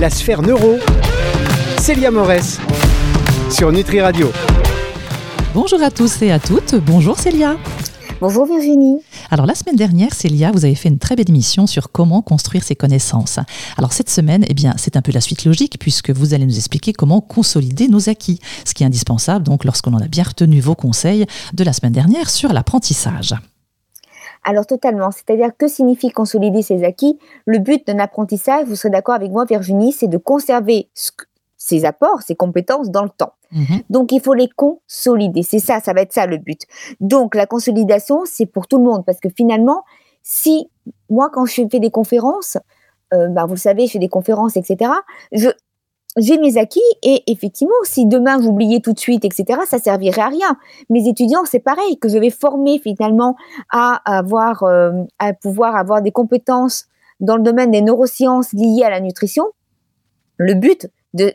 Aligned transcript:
la 0.00 0.10
sphère 0.10 0.42
neuro. 0.42 0.76
Célia 1.78 2.10
Morès 2.10 2.58
sur 3.50 3.72
Nutri 3.72 4.00
Radio. 4.00 4.30
Bonjour 5.54 5.82
à 5.82 5.90
tous 5.90 6.22
et 6.22 6.30
à 6.30 6.38
toutes. 6.38 6.76
Bonjour 6.76 7.18
Célia. 7.18 7.56
Bonjour 8.20 8.46
Virginie. 8.46 9.00
Alors 9.30 9.46
la 9.46 9.56
semaine 9.56 9.74
dernière, 9.74 10.14
Célia, 10.14 10.52
vous 10.52 10.64
avez 10.64 10.76
fait 10.76 10.88
une 10.88 10.98
très 10.98 11.16
belle 11.16 11.28
émission 11.28 11.66
sur 11.66 11.90
comment 11.90 12.22
construire 12.22 12.62
ses 12.62 12.76
connaissances. 12.76 13.40
Alors 13.76 13.92
cette 13.92 14.10
semaine, 14.10 14.44
eh 14.48 14.54
bien, 14.54 14.74
c'est 14.76 14.96
un 14.96 15.02
peu 15.02 15.10
la 15.10 15.20
suite 15.20 15.44
logique 15.44 15.78
puisque 15.80 16.10
vous 16.10 16.32
allez 16.32 16.46
nous 16.46 16.56
expliquer 16.56 16.92
comment 16.92 17.20
consolider 17.20 17.88
nos 17.88 18.08
acquis, 18.08 18.40
ce 18.64 18.74
qui 18.74 18.84
est 18.84 18.86
indispensable 18.86 19.44
donc 19.44 19.64
lorsqu'on 19.64 19.94
en 19.94 20.00
a 20.00 20.08
bien 20.08 20.24
retenu 20.24 20.60
vos 20.60 20.76
conseils 20.76 21.26
de 21.54 21.64
la 21.64 21.72
semaine 21.72 21.92
dernière 21.92 22.30
sur 22.30 22.52
l'apprentissage. 22.52 23.34
Alors 24.44 24.66
totalement, 24.66 25.10
c'est-à-dire 25.10 25.50
que 25.56 25.68
signifie 25.68 26.10
consolider 26.10 26.62
ses 26.62 26.84
acquis? 26.84 27.18
Le 27.46 27.58
but 27.58 27.86
d'un 27.86 27.98
apprentissage, 27.98 28.66
vous 28.66 28.76
serez 28.76 28.90
d'accord 28.90 29.14
avec 29.14 29.30
moi 29.30 29.44
Virginie, 29.44 29.92
c'est 29.92 30.08
de 30.08 30.18
conserver 30.18 30.88
ses 31.56 31.84
apports, 31.84 32.22
ses 32.22 32.36
compétences 32.36 32.90
dans 32.90 33.02
le 33.02 33.10
temps. 33.10 33.32
Mhm. 33.52 33.82
Donc 33.90 34.12
il 34.12 34.20
faut 34.20 34.34
les 34.34 34.48
consolider, 34.48 35.42
c'est 35.42 35.58
ça, 35.58 35.80
ça 35.80 35.92
va 35.92 36.02
être 36.02 36.12
ça 36.12 36.26
le 36.26 36.38
but. 36.38 36.62
Donc 37.00 37.34
la 37.34 37.46
consolidation, 37.46 38.24
c'est 38.24 38.46
pour 38.46 38.66
tout 38.66 38.78
le 38.78 38.84
monde 38.84 39.04
parce 39.04 39.20
que 39.20 39.28
finalement, 39.28 39.84
si 40.22 40.70
moi 41.08 41.30
quand 41.32 41.46
je 41.46 41.66
fais 41.70 41.80
des 41.80 41.90
conférences, 41.90 42.58
euh, 43.14 43.28
bah, 43.28 43.46
vous 43.46 43.54
le 43.54 43.58
savez, 43.58 43.86
je 43.86 43.92
fais 43.92 43.98
des 43.98 44.08
conférences, 44.08 44.56
etc. 44.56 44.90
Je, 45.32 45.48
j'ai 46.18 46.38
mes 46.38 46.58
acquis 46.58 46.80
et 47.02 47.22
effectivement, 47.26 47.72
si 47.84 48.06
demain 48.06 48.40
j'oubliais 48.42 48.80
tout 48.80 48.92
de 48.92 48.98
suite, 48.98 49.24
etc., 49.24 49.60
ça 49.66 49.78
servirait 49.78 50.22
à 50.22 50.28
rien. 50.28 50.58
Mes 50.90 51.08
étudiants, 51.08 51.44
c'est 51.44 51.60
pareil, 51.60 51.98
que 51.98 52.08
je 52.08 52.18
vais 52.18 52.30
former 52.30 52.78
finalement 52.78 53.36
à 53.70 54.00
avoir, 54.04 54.64
euh, 54.64 54.92
à 55.18 55.32
pouvoir 55.32 55.76
avoir 55.76 56.02
des 56.02 56.12
compétences 56.12 56.86
dans 57.20 57.36
le 57.36 57.42
domaine 57.42 57.70
des 57.70 57.82
neurosciences 57.82 58.52
liées 58.52 58.84
à 58.84 58.90
la 58.90 59.00
nutrition. 59.00 59.44
Le 60.36 60.54
but 60.54 60.88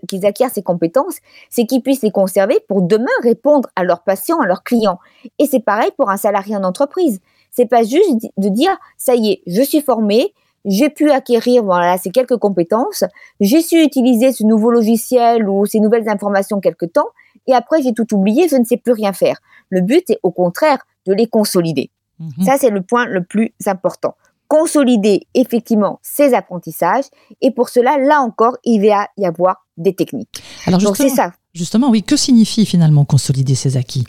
qu'ils 0.08 0.26
acquièrent 0.26 0.52
ces 0.52 0.62
compétences, 0.62 1.18
c'est 1.50 1.66
qu'ils 1.66 1.82
puissent 1.82 2.04
les 2.04 2.12
conserver 2.12 2.60
pour 2.68 2.82
demain 2.82 3.06
répondre 3.22 3.70
à 3.76 3.84
leurs 3.84 4.04
patients, 4.04 4.40
à 4.40 4.46
leurs 4.46 4.64
clients. 4.64 5.00
Et 5.40 5.46
c'est 5.46 5.60
pareil 5.60 5.90
pour 5.98 6.10
un 6.10 6.18
salarié 6.18 6.56
en 6.56 6.64
entreprise. 6.64 7.20
C'est 7.52 7.66
pas 7.66 7.84
juste 7.84 8.28
de 8.38 8.50
dire 8.50 8.78
ça 8.98 9.16
y 9.16 9.32
est, 9.32 9.42
je 9.48 9.62
suis 9.62 9.82
formé, 9.82 10.34
j'ai 10.66 10.90
pu 10.90 11.12
acquérir 11.12 11.64
voilà 11.64 11.98
ces 11.98 12.10
quelques 12.10 12.38
compétences, 12.38 13.04
j'ai 13.40 13.62
su 13.62 13.82
utiliser 13.82 14.32
ce 14.32 14.44
nouveau 14.44 14.72
logiciel 14.72 15.48
ou 15.48 15.66
ces 15.66 15.80
nouvelles 15.80 16.10
informations 16.10 16.60
quelque 16.60 16.86
temps, 16.86 17.10
et 17.48 17.54
après 17.54 17.82
j'ai 17.82 17.94
tout 17.94 18.14
oublié, 18.14 18.48
je 18.48 18.56
ne 18.56 18.64
sais 18.64 18.78
plus 18.78 18.94
rien 18.94 19.14
faire. 19.14 19.38
Le 19.70 19.82
but 19.82 20.10
est 20.10 20.20
au 20.24 20.32
contraire 20.32 20.86
de 21.06 21.14
les 21.14 21.28
consolider. 21.28 21.90
Mhm. 22.20 22.46
Ça 22.46 22.58
c'est 22.58 22.70
le 22.70 22.82
point 22.82 23.06
le 23.06 23.24
plus 23.24 23.54
important. 23.66 24.16
Consolider 24.48 25.26
effectivement 25.34 26.00
ces 26.04 26.34
apprentissages, 26.34 27.06
et 27.42 27.52
pour 27.52 27.70
cela, 27.70 27.98
là 27.98 28.22
encore, 28.22 28.58
il 28.64 28.88
va 28.88 29.08
y 29.18 29.26
avoir 29.26 29.66
des 29.78 29.96
techniques. 29.96 30.44
Alors 30.68 30.80
Donc 30.80 30.98
c'est 30.98 31.10
ça. 31.10 31.34
Justement, 31.54 31.90
oui, 31.90 32.04
que 32.04 32.16
signifie 32.16 32.66
finalement 32.66 33.06
consolider 33.06 33.56
ces 33.56 33.78
acquis? 33.78 34.06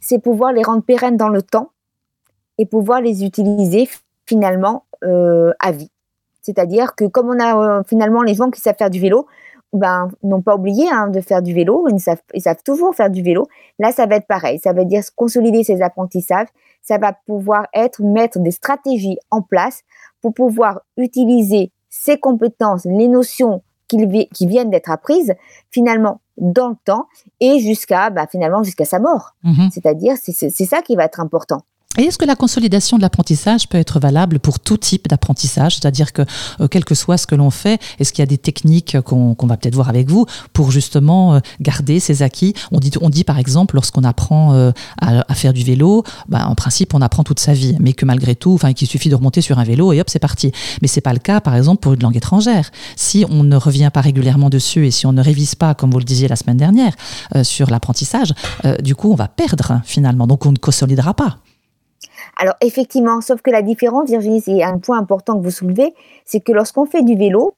C'est 0.00 0.18
pouvoir 0.18 0.52
les 0.52 0.62
rendre 0.62 0.82
pérennes 0.82 1.16
dans 1.16 1.28
le 1.28 1.42
temps 1.42 1.72
et 2.58 2.66
pouvoir 2.66 3.00
les 3.00 3.24
utiliser 3.24 3.88
finalement 4.28 4.84
euh, 5.04 5.52
à 5.58 5.72
vie. 5.72 5.90
C'est-à-dire 6.42 6.94
que 6.94 7.06
comme 7.06 7.28
on 7.28 7.40
a 7.40 7.56
euh, 7.56 7.82
finalement 7.86 8.22
les 8.22 8.34
gens 8.34 8.50
qui 8.50 8.60
savent 8.60 8.76
faire 8.78 8.90
du 8.90 9.00
vélo, 9.00 9.26
ben, 9.72 10.08
n'ont 10.22 10.40
pas 10.40 10.54
oublié 10.54 10.88
hein, 10.90 11.08
de 11.08 11.20
faire 11.20 11.42
du 11.42 11.52
vélo, 11.52 11.88
ils 11.90 12.00
savent, 12.00 12.22
ils 12.32 12.40
savent 12.40 12.62
toujours 12.64 12.94
faire 12.94 13.10
du 13.10 13.22
vélo. 13.22 13.46
Là, 13.78 13.92
ça 13.92 14.06
va 14.06 14.16
être 14.16 14.26
pareil. 14.26 14.58
Ça 14.58 14.72
veut 14.72 14.84
dire 14.84 15.02
consolider 15.14 15.62
ses 15.62 15.82
apprentissages. 15.82 16.48
Ça 16.82 16.96
va 16.96 17.12
pouvoir 17.12 17.66
être 17.74 18.02
mettre 18.02 18.38
des 18.38 18.50
stratégies 18.50 19.18
en 19.30 19.42
place 19.42 19.82
pour 20.22 20.32
pouvoir 20.32 20.80
utiliser 20.96 21.70
ces 21.90 22.18
compétences, 22.18 22.84
les 22.84 23.08
notions 23.08 23.62
qui, 23.88 24.28
qui 24.28 24.46
viennent 24.46 24.70
d'être 24.70 24.90
apprises, 24.90 25.34
finalement 25.70 26.20
dans 26.36 26.68
le 26.68 26.76
temps 26.84 27.06
et 27.40 27.58
jusqu'à 27.58 28.10
ben, 28.10 28.26
finalement 28.30 28.62
jusqu'à 28.62 28.84
sa 28.84 29.00
mort. 29.00 29.34
Mm-hmm. 29.44 29.70
C'est-à-dire, 29.70 30.14
c'est 30.16 30.64
ça 30.64 30.82
qui 30.82 30.96
va 30.96 31.04
être 31.04 31.20
important. 31.20 31.62
Et 31.98 32.04
est-ce 32.04 32.16
que 32.16 32.24
la 32.24 32.36
consolidation 32.36 32.96
de 32.96 33.02
l'apprentissage 33.02 33.68
peut 33.68 33.76
être 33.76 33.98
valable 33.98 34.38
pour 34.38 34.60
tout 34.60 34.76
type 34.76 35.08
d'apprentissage? 35.08 35.74
C'est-à-dire 35.74 36.12
que, 36.12 36.22
euh, 36.60 36.68
quel 36.68 36.84
que 36.84 36.94
soit 36.94 37.18
ce 37.18 37.26
que 37.26 37.34
l'on 37.34 37.50
fait, 37.50 37.80
est-ce 37.98 38.12
qu'il 38.12 38.22
y 38.22 38.22
a 38.22 38.26
des 38.26 38.38
techniques 38.38 39.00
qu'on 39.00 39.34
va 39.42 39.56
peut-être 39.56 39.74
voir 39.74 39.88
avec 39.88 40.08
vous 40.08 40.24
pour 40.52 40.70
justement 40.70 41.34
euh, 41.34 41.40
garder 41.60 41.98
ces 41.98 42.22
acquis? 42.22 42.54
On 42.70 42.78
dit, 42.78 42.92
on 43.00 43.10
dit 43.10 43.24
par 43.24 43.36
exemple, 43.40 43.74
lorsqu'on 43.74 44.04
apprend 44.04 44.54
euh, 44.54 44.70
à, 45.00 45.34
faire 45.34 45.52
du 45.52 45.64
vélo, 45.64 46.04
bah, 46.28 46.46
en 46.46 46.54
principe, 46.54 46.94
on 46.94 47.02
apprend 47.02 47.24
toute 47.24 47.40
sa 47.40 47.52
vie, 47.52 47.76
mais 47.80 47.94
que 47.94 48.04
malgré 48.04 48.36
tout, 48.36 48.54
enfin, 48.54 48.70
suffit 48.76 49.08
de 49.08 49.16
remonter 49.16 49.40
sur 49.40 49.58
un 49.58 49.64
vélo 49.64 49.92
et 49.92 50.00
hop, 50.00 50.08
c'est 50.08 50.20
parti. 50.20 50.52
Mais 50.82 50.86
c'est 50.86 51.00
pas 51.00 51.12
le 51.12 51.18
cas, 51.18 51.40
par 51.40 51.56
exemple, 51.56 51.80
pour 51.80 51.94
une 51.94 52.02
langue 52.02 52.16
étrangère. 52.16 52.70
Si 52.94 53.26
on 53.28 53.42
ne 53.42 53.56
revient 53.56 53.90
pas 53.92 54.02
régulièrement 54.02 54.50
dessus 54.50 54.86
et 54.86 54.92
si 54.92 55.04
on 55.06 55.12
ne 55.12 55.22
révise 55.22 55.56
pas, 55.56 55.74
comme 55.74 55.90
vous 55.90 55.98
le 55.98 56.04
disiez 56.04 56.28
la 56.28 56.36
semaine 56.36 56.58
dernière, 56.58 56.92
sur 57.42 57.70
l'apprentissage, 57.70 58.32
du 58.80 58.94
coup, 58.94 59.10
on 59.10 59.16
va 59.16 59.26
perdre 59.26 59.80
finalement. 59.84 60.28
Donc, 60.28 60.46
on 60.46 60.52
ne 60.52 60.58
consolidera 60.58 61.14
pas. 61.14 61.38
Alors 62.38 62.54
effectivement, 62.60 63.20
sauf 63.20 63.42
que 63.42 63.50
la 63.50 63.62
différence, 63.62 64.08
Virginie, 64.08 64.40
c'est 64.40 64.62
un 64.62 64.78
point 64.78 64.98
important 64.98 65.36
que 65.36 65.42
vous 65.42 65.50
soulevez, 65.50 65.92
c'est 66.24 66.40
que 66.40 66.52
lorsqu'on 66.52 66.86
fait 66.86 67.02
du 67.02 67.16
vélo, 67.16 67.54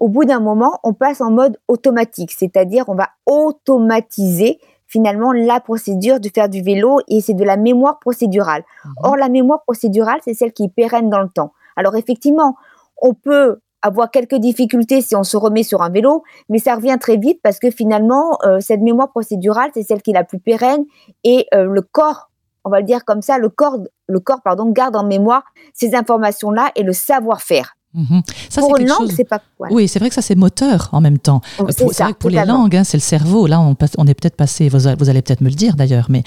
au 0.00 0.08
bout 0.08 0.24
d'un 0.24 0.40
moment, 0.40 0.80
on 0.82 0.92
passe 0.92 1.20
en 1.20 1.30
mode 1.30 1.56
automatique, 1.68 2.32
c'est-à-dire 2.32 2.84
on 2.88 2.96
va 2.96 3.10
automatiser 3.26 4.58
finalement 4.86 5.32
la 5.32 5.60
procédure 5.60 6.20
de 6.20 6.28
faire 6.28 6.48
du 6.48 6.62
vélo 6.62 7.00
et 7.08 7.20
c'est 7.20 7.34
de 7.34 7.44
la 7.44 7.56
mémoire 7.56 8.00
procédurale. 8.00 8.64
Mhm. 8.84 8.92
Or, 9.04 9.16
la 9.16 9.28
mémoire 9.28 9.62
procédurale, 9.62 10.20
c'est 10.24 10.34
celle 10.34 10.52
qui 10.52 10.64
est 10.64 10.68
pérenne 10.68 11.08
dans 11.08 11.20
le 11.20 11.28
temps. 11.28 11.52
Alors 11.76 11.96
effectivement, 11.96 12.56
on 13.00 13.14
peut 13.14 13.60
avoir 13.82 14.10
quelques 14.10 14.36
difficultés 14.36 15.00
si 15.00 15.14
on 15.14 15.24
se 15.24 15.36
remet 15.36 15.62
sur 15.62 15.82
un 15.82 15.90
vélo, 15.90 16.22
mais 16.48 16.58
ça 16.58 16.74
revient 16.74 16.96
très 16.98 17.16
vite 17.16 17.40
parce 17.42 17.58
que 17.58 17.70
finalement, 17.70 18.38
euh, 18.44 18.58
cette 18.60 18.80
mémoire 18.80 19.10
procédurale, 19.10 19.70
c'est 19.74 19.82
celle 19.82 20.02
qui 20.02 20.10
est 20.10 20.14
la 20.14 20.24
plus 20.24 20.38
pérenne 20.38 20.84
et 21.22 21.46
euh, 21.54 21.64
le 21.64 21.82
corps 21.82 22.30
on 22.64 22.70
va 22.70 22.80
le 22.80 22.86
dire 22.86 23.04
comme 23.04 23.22
ça, 23.22 23.38
le 23.38 23.48
corps, 23.48 23.78
le 24.08 24.20
corps 24.20 24.42
pardon, 24.42 24.70
garde 24.70 24.96
en 24.96 25.04
mémoire 25.04 25.44
ces 25.72 25.94
informations-là 25.94 26.72
et 26.76 26.82
le 26.82 26.92
savoir-faire. 26.92 27.76
Mhm. 27.94 28.22
pour 28.56 28.76
une 28.78 28.88
langue, 28.88 29.08
c'est 29.14 29.24
pas 29.24 29.40
quoi. 29.56 29.68
Oui, 29.70 29.86
c'est 29.86 30.00
vrai 30.00 30.08
que 30.08 30.16
ça 30.16 30.22
c'est 30.22 30.34
moteur 30.34 30.88
en 30.90 31.00
même 31.00 31.18
temps. 31.18 31.40
Oh, 31.60 31.66
c'est 31.70 31.84
vrai 31.84 32.12
que 32.12 32.18
pour 32.18 32.30
les 32.30 32.44
langues, 32.44 32.74
hein, 32.74 32.82
c'est 32.82 32.96
le 32.96 33.02
cerveau. 33.02 33.46
Là, 33.46 33.60
on, 33.60 33.76
on 33.98 34.06
est 34.08 34.14
peut-être 34.14 34.34
passé. 34.34 34.68
Vous, 34.68 34.88
allez 34.88 35.22
peut-être 35.22 35.42
me 35.42 35.48
le 35.48 35.54
dire 35.54 35.76
d'ailleurs, 35.76 36.06
mais 36.08 36.24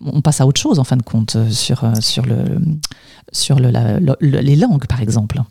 on, 0.00 0.22
passe 0.22 0.40
à 0.40 0.46
autre 0.46 0.60
chose 0.60 0.78
en 0.78 0.84
fin 0.84 0.96
de 0.96 1.02
compte 1.02 1.36
euh, 1.36 1.50
sur 1.50 1.84
euh, 1.84 1.92
sur 2.00 2.24
le 2.24 2.58
sur 3.32 3.58
le, 3.60 3.70
les 4.20 4.56
langues 4.56 4.86
par 4.86 5.02
exemple. 5.02 5.42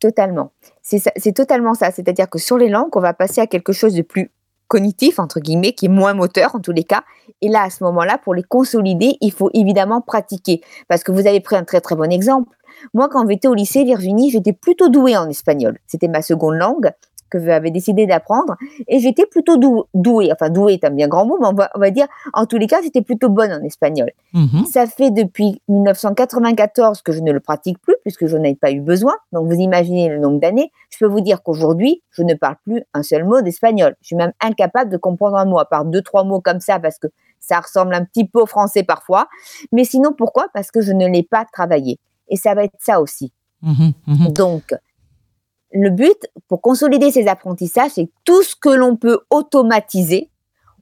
Totalement. 0.00 0.52
C'est 0.82 1.34
totalement 1.34 1.74
ça. 1.74 1.90
C'est-à-dire 1.90 2.30
que 2.30 2.38
sur 2.38 2.56
les 2.56 2.70
langues, 2.70 2.96
on 2.96 3.00
va 3.00 3.12
passer 3.12 3.42
à 3.42 3.46
quelque 3.46 3.74
chose 3.74 3.92
de 3.92 4.02
plus 4.02 4.30
cognitif, 4.68 5.18
entre 5.18 5.40
guillemets, 5.40 5.72
qui 5.72 5.86
est 5.86 5.90
moins 5.90 6.14
moteur 6.14 6.54
en 6.54 6.60
tous 6.60 6.72
les 6.72 6.84
cas. 6.84 7.02
Et 7.42 7.48
là, 7.48 7.62
à 7.62 7.70
ce 7.70 7.82
moment-là, 7.84 8.18
pour 8.18 8.34
les 8.34 8.42
consolider, 8.42 9.16
il 9.20 9.32
faut 9.32 9.50
évidemment 9.54 10.00
pratiquer. 10.00 10.60
Parce 10.86 11.02
que 11.02 11.12
vous 11.12 11.26
avez 11.26 11.40
pris 11.40 11.56
un 11.56 11.64
très 11.64 11.80
très 11.80 11.96
bon 11.96 12.10
exemple. 12.12 12.56
Moi, 12.94 13.08
quand 13.08 13.28
j'étais 13.28 13.48
au 13.48 13.54
lycée, 13.54 13.84
Virginie, 13.84 14.30
j'étais 14.30 14.52
plutôt 14.52 14.88
douée 14.88 15.16
en 15.16 15.28
espagnol. 15.28 15.78
C'était 15.86 16.08
ma 16.08 16.22
seconde 16.22 16.54
langue 16.54 16.92
que 17.28 17.38
j'avais 17.38 17.70
décidé 17.70 18.06
d'apprendre 18.06 18.56
et 18.86 18.98
j'étais 18.98 19.26
plutôt 19.26 19.56
douée, 19.94 20.30
enfin 20.32 20.50
douée 20.50 20.74
est 20.74 20.84
un 20.84 20.90
bien 20.90 21.08
grand 21.08 21.26
mot, 21.26 21.38
mais 21.40 21.46
on 21.46 21.78
va, 21.78 21.90
dire, 21.90 22.06
en 22.32 22.46
tous 22.46 22.58
les 22.58 22.66
cas, 22.66 22.80
j'étais 22.82 23.02
plutôt 23.02 23.28
bonne 23.28 23.52
en 23.52 23.62
espagnol. 23.62 24.10
Mhm. 24.34 24.64
Ça 24.66 24.86
fait 24.86 25.10
depuis 25.10 25.60
1994 25.68 27.02
que 27.02 27.12
je 27.12 27.20
ne 27.20 27.32
le 27.32 27.40
pratique 27.40 27.80
plus 27.80 27.96
puisque 28.02 28.26
je 28.26 28.36
n'ai 28.36 28.54
pas 28.54 28.70
eu 28.70 28.80
besoin. 28.80 29.14
Donc 29.32 29.46
vous 29.46 29.58
imaginez 29.58 30.08
le 30.08 30.18
nombre 30.18 30.40
d'années. 30.40 30.70
Je 30.90 30.98
peux 30.98 31.10
vous 31.10 31.20
dire 31.20 31.42
qu'aujourd'hui, 31.42 32.02
je 32.10 32.22
ne 32.22 32.34
parle 32.34 32.56
plus 32.64 32.82
un 32.94 33.02
seul 33.02 33.24
mot 33.24 33.40
d'espagnol. 33.40 33.96
Je 34.00 34.08
suis 34.08 34.16
même 34.16 34.32
incapable 34.40 34.90
de 34.90 34.96
comprendre 34.96 35.36
un 35.36 35.44
mot, 35.44 35.58
à 35.58 35.64
part 35.64 35.84
deux, 35.84 36.02
trois 36.02 36.24
mots 36.24 36.40
comme 36.40 36.60
ça 36.60 36.78
parce 36.78 36.98
que 36.98 37.08
ça 37.40 37.60
ressemble 37.60 37.94
un 37.94 38.04
petit 38.04 38.26
peu 38.26 38.40
au 38.40 38.46
français 38.46 38.82
parfois. 38.82 39.28
Mais 39.72 39.84
sinon, 39.84 40.12
pourquoi? 40.16 40.48
Parce 40.54 40.70
que 40.70 40.80
je 40.80 40.92
ne 40.92 41.06
l'ai 41.06 41.22
pas 41.22 41.44
travaillé. 41.52 41.98
Et 42.28 42.36
ça 42.36 42.54
va 42.54 42.64
être 42.64 42.76
ça 42.78 43.00
aussi. 43.00 43.32
Mhm, 43.62 43.92
mhm. 44.06 44.32
Donc, 44.32 44.74
le 45.72 45.90
but 45.90 46.26
pour 46.48 46.60
consolider 46.60 47.10
ces 47.10 47.26
apprentissages, 47.26 47.92
c'est 47.94 48.08
tout 48.24 48.42
ce 48.42 48.56
que 48.56 48.70
l'on 48.70 48.96
peut 48.96 49.20
automatiser, 49.30 50.30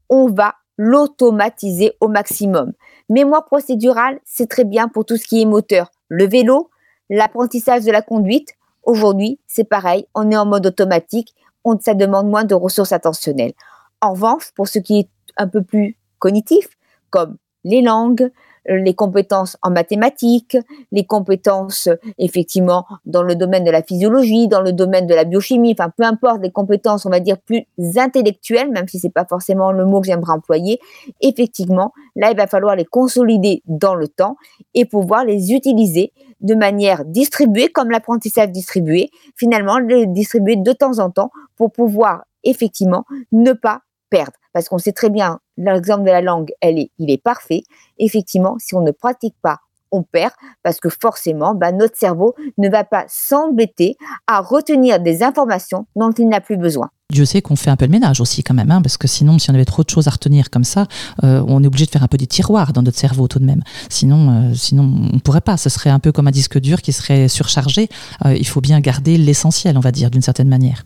on 0.08 0.28
va 0.28 0.54
l'automatiser 0.78 1.96
au 2.00 2.08
maximum. 2.08 2.72
Mémoire 3.08 3.44
procédurale, 3.44 4.20
c'est 4.24 4.48
très 4.48 4.64
bien 4.64 4.88
pour 4.88 5.04
tout 5.04 5.16
ce 5.16 5.26
qui 5.26 5.42
est 5.42 5.46
moteur. 5.46 5.90
Le 6.08 6.26
vélo, 6.26 6.70
l'apprentissage 7.10 7.84
de 7.84 7.90
la 7.90 8.02
conduite, 8.02 8.54
aujourd'hui, 8.82 9.38
c'est 9.46 9.64
pareil, 9.64 10.06
on 10.14 10.30
est 10.30 10.36
en 10.36 10.46
mode 10.46 10.66
automatique, 10.66 11.34
on, 11.64 11.78
ça 11.78 11.94
demande 11.94 12.28
moins 12.28 12.44
de 12.44 12.54
ressources 12.54 12.92
attentionnelles. 12.92 13.54
En 14.00 14.12
revanche, 14.12 14.52
pour 14.54 14.68
ce 14.68 14.78
qui 14.78 15.00
est 15.00 15.08
un 15.36 15.48
peu 15.48 15.62
plus 15.62 15.96
cognitif, 16.18 16.68
comme 17.10 17.36
les 17.64 17.82
langues, 17.82 18.30
les 18.68 18.94
compétences 18.94 19.56
en 19.62 19.70
mathématiques, 19.70 20.56
les 20.92 21.04
compétences 21.04 21.88
effectivement 22.18 22.86
dans 23.04 23.22
le 23.22 23.34
domaine 23.34 23.64
de 23.64 23.70
la 23.70 23.82
physiologie, 23.82 24.48
dans 24.48 24.60
le 24.60 24.72
domaine 24.72 25.06
de 25.06 25.14
la 25.14 25.24
biochimie, 25.24 25.74
enfin 25.78 25.90
peu 25.96 26.04
importe 26.04 26.42
les 26.42 26.50
compétences 26.50 27.06
on 27.06 27.10
va 27.10 27.20
dire 27.20 27.38
plus 27.38 27.66
intellectuelles, 27.96 28.70
même 28.70 28.88
si 28.88 28.98
c'est 28.98 29.10
pas 29.10 29.24
forcément 29.24 29.72
le 29.72 29.84
mot 29.84 30.00
que 30.00 30.06
j'aimerais 30.06 30.32
employer, 30.32 30.80
effectivement 31.20 31.92
là 32.16 32.30
il 32.30 32.36
va 32.36 32.46
falloir 32.46 32.76
les 32.76 32.84
consolider 32.84 33.62
dans 33.66 33.94
le 33.94 34.08
temps 34.08 34.36
et 34.74 34.84
pouvoir 34.84 35.24
les 35.24 35.52
utiliser 35.52 36.12
de 36.40 36.54
manière 36.54 37.04
distribuée, 37.04 37.68
comme 37.68 37.90
l'apprentissage 37.90 38.50
distribué, 38.50 39.10
finalement, 39.36 39.78
le 39.78 40.06
distribuer 40.06 40.56
de 40.56 40.72
temps 40.72 40.98
en 40.98 41.10
temps 41.10 41.30
pour 41.56 41.72
pouvoir 41.72 42.24
effectivement 42.44 43.04
ne 43.32 43.52
pas 43.52 43.80
perdre. 44.10 44.32
Parce 44.52 44.68
qu'on 44.68 44.78
sait 44.78 44.92
très 44.92 45.10
bien, 45.10 45.40
l'exemple 45.56 46.04
de 46.04 46.10
la 46.10 46.20
langue, 46.20 46.52
elle 46.60 46.78
est, 46.78 46.90
il 46.98 47.10
est 47.10 47.22
parfait. 47.22 47.62
Effectivement, 47.98 48.56
si 48.58 48.74
on 48.74 48.80
ne 48.80 48.90
pratique 48.90 49.36
pas, 49.42 49.58
on 49.92 50.02
perd 50.02 50.32
parce 50.62 50.80
que 50.80 50.88
forcément, 50.88 51.54
bah, 51.54 51.72
notre 51.72 51.96
cerveau 51.96 52.34
ne 52.58 52.68
va 52.68 52.84
pas 52.84 53.04
s'embêter 53.08 53.96
à 54.26 54.40
retenir 54.40 55.00
des 55.00 55.22
informations 55.22 55.86
dont 55.96 56.12
il 56.12 56.28
n'a 56.28 56.40
plus 56.40 56.56
besoin. 56.56 56.90
Dieu 57.12 57.24
sait 57.24 57.40
qu'on 57.40 57.54
fait 57.54 57.70
un 57.70 57.76
peu 57.76 57.84
le 57.84 57.92
ménage 57.92 58.20
aussi 58.20 58.42
quand 58.42 58.54
même, 58.54 58.70
hein, 58.72 58.82
parce 58.82 58.96
que 58.96 59.06
sinon, 59.06 59.38
si 59.38 59.48
on 59.50 59.54
avait 59.54 59.64
trop 59.64 59.84
de 59.84 59.90
choses 59.90 60.08
à 60.08 60.10
retenir 60.10 60.50
comme 60.50 60.64
ça, 60.64 60.86
euh, 61.22 61.44
on 61.46 61.62
est 61.62 61.66
obligé 61.66 61.86
de 61.86 61.90
faire 61.90 62.02
un 62.02 62.08
peu 62.08 62.16
des 62.16 62.26
tiroirs 62.26 62.72
dans 62.72 62.82
notre 62.82 62.98
cerveau 62.98 63.28
tout 63.28 63.38
de 63.38 63.44
même. 63.44 63.62
Sinon, 63.88 64.50
euh, 64.50 64.54
sinon 64.54 64.82
on 64.82 65.14
ne 65.14 65.20
pourrait 65.20 65.40
pas. 65.40 65.56
Ce 65.56 65.68
serait 65.68 65.90
un 65.90 66.00
peu 66.00 66.10
comme 66.10 66.26
un 66.26 66.32
disque 66.32 66.58
dur 66.58 66.82
qui 66.82 66.92
serait 66.92 67.28
surchargé. 67.28 67.88
Euh, 68.24 68.34
il 68.36 68.46
faut 68.46 68.60
bien 68.60 68.80
garder 68.80 69.18
l'essentiel, 69.18 69.78
on 69.78 69.80
va 69.80 69.92
dire, 69.92 70.10
d'une 70.10 70.22
certaine 70.22 70.48
manière. 70.48 70.82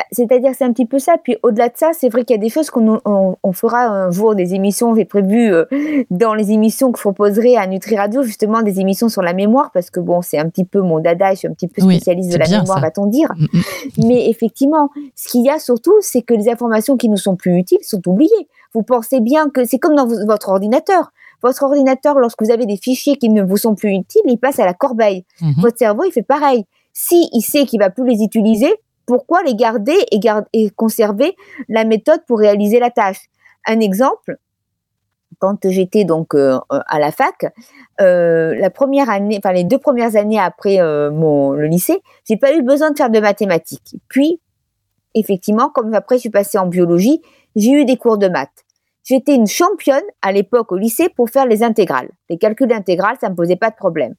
Bah, 0.00 0.06
c'est-à-dire, 0.12 0.52
c'est 0.56 0.64
un 0.64 0.72
petit 0.72 0.86
peu 0.86 0.98
ça. 0.98 1.16
Puis 1.22 1.36
au-delà 1.42 1.68
de 1.68 1.76
ça, 1.76 1.90
c'est 1.92 2.08
vrai 2.08 2.24
qu'il 2.24 2.34
y 2.34 2.38
a 2.38 2.40
des 2.40 2.48
choses 2.48 2.70
qu'on 2.70 3.00
on, 3.04 3.52
fera 3.52 3.84
un 3.84 4.10
jour, 4.10 4.34
des 4.34 4.54
émissions, 4.54 4.94
j'ai 4.94 5.04
prévu 5.04 5.52
euh, 5.52 5.66
dans 6.10 6.32
les 6.32 6.52
émissions 6.52 6.90
que 6.90 6.98
je 6.98 7.02
proposerai 7.02 7.56
à 7.58 7.66
Nutri 7.66 7.96
Radio, 7.96 8.22
justement, 8.22 8.62
des 8.62 8.80
émissions 8.80 9.10
sur 9.10 9.20
la 9.20 9.34
mémoire, 9.34 9.70
parce 9.72 9.90
que 9.90 10.00
bon, 10.00 10.22
c'est 10.22 10.38
un 10.38 10.48
petit 10.48 10.64
peu 10.64 10.80
mon 10.80 11.00
dada, 11.00 11.32
je 11.32 11.40
suis 11.40 11.48
un 11.48 11.52
petit 11.52 11.68
peu 11.68 11.82
spécialiste 11.82 12.32
de 12.32 12.38
la 12.38 12.48
mémoire, 12.48 12.80
va-t-on 12.80 13.06
dire. 13.06 13.30
Mm, 13.36 13.44
mm. 13.44 14.08
Mais 14.08 14.30
effectivement, 14.30 14.88
ce 15.14 15.28
qu'il 15.28 15.44
y 15.44 15.50
a 15.50 15.58
surtout, 15.58 15.96
c'est 16.00 16.22
que 16.22 16.32
les 16.32 16.48
informations 16.48 16.96
qui 16.96 17.10
nous 17.10 17.18
sont 17.18 17.36
plus 17.36 17.58
utiles 17.58 17.82
sont 17.82 18.00
oubliées. 18.08 18.48
Vous 18.72 18.82
pensez 18.82 19.20
bien 19.20 19.50
que 19.50 19.66
c'est 19.66 19.78
comme 19.78 19.96
dans 19.96 20.06
votre 20.06 20.48
ordinateur. 20.48 21.12
Votre 21.42 21.64
ordinateur, 21.64 22.18
lorsque 22.18 22.42
vous 22.42 22.50
avez 22.50 22.64
des 22.64 22.78
fichiers 22.78 23.16
qui 23.16 23.28
ne 23.28 23.42
vous 23.42 23.58
sont 23.58 23.74
plus 23.74 23.90
utiles, 23.90 24.22
il 24.24 24.38
passe 24.38 24.60
à 24.60 24.64
la 24.64 24.72
corbeille. 24.72 25.26
Mm-hmm. 25.42 25.60
Votre 25.60 25.76
cerveau, 25.76 26.04
il 26.04 26.12
fait 26.12 26.22
pareil. 26.22 26.64
Si 26.94 27.28
il 27.34 27.42
sait 27.42 27.66
qu'il 27.66 27.80
va 27.80 27.90
plus 27.90 28.06
les 28.06 28.22
utiliser, 28.22 28.72
pourquoi 29.10 29.42
les 29.42 29.56
garder 29.56 29.98
et, 30.52 30.70
conserver 30.70 31.34
la 31.68 31.84
méthode 31.84 32.20
pour 32.28 32.38
réaliser 32.38 32.78
la 32.78 32.90
tâche 32.90 33.18
Un 33.66 33.80
exemple, 33.80 34.36
quand 35.40 35.68
j'étais 35.68 36.04
donc 36.04 36.36
euh, 36.36 36.60
à 36.68 37.00
la 37.00 37.10
fac, 37.10 37.52
euh, 38.00 38.54
la 38.54 38.70
première 38.70 39.10
année, 39.10 39.36
enfin 39.42 39.52
les 39.52 39.64
deux 39.64 39.78
premières 39.78 40.14
années 40.14 40.38
après 40.38 40.80
euh, 40.80 41.10
le 41.10 41.66
lycée, 41.66 42.00
j'ai 42.28 42.36
pas 42.36 42.54
eu 42.54 42.62
besoin 42.62 42.92
de 42.92 42.96
faire 42.96 43.10
de 43.10 43.18
mathématiques. 43.18 43.96
Puis, 44.06 44.40
effectivement, 45.16 45.70
comme 45.70 45.92
après 45.92 46.14
je 46.14 46.20
suis 46.20 46.30
passée 46.30 46.58
en 46.58 46.68
biologie, 46.68 47.20
j'ai 47.56 47.72
eu 47.72 47.84
des 47.84 47.96
cours 47.96 48.16
de 48.16 48.28
maths. 48.28 48.64
J'étais 49.10 49.34
une 49.34 49.48
championne 49.48 50.04
à 50.22 50.30
l'époque 50.30 50.70
au 50.70 50.76
lycée 50.76 51.08
pour 51.08 51.30
faire 51.30 51.44
les 51.44 51.64
intégrales. 51.64 52.10
Les 52.28 52.38
calculs 52.38 52.72
intégrales, 52.72 53.16
ça 53.20 53.28
me 53.28 53.34
posait 53.34 53.56
pas 53.56 53.70
de 53.70 53.74
problème. 53.74 54.14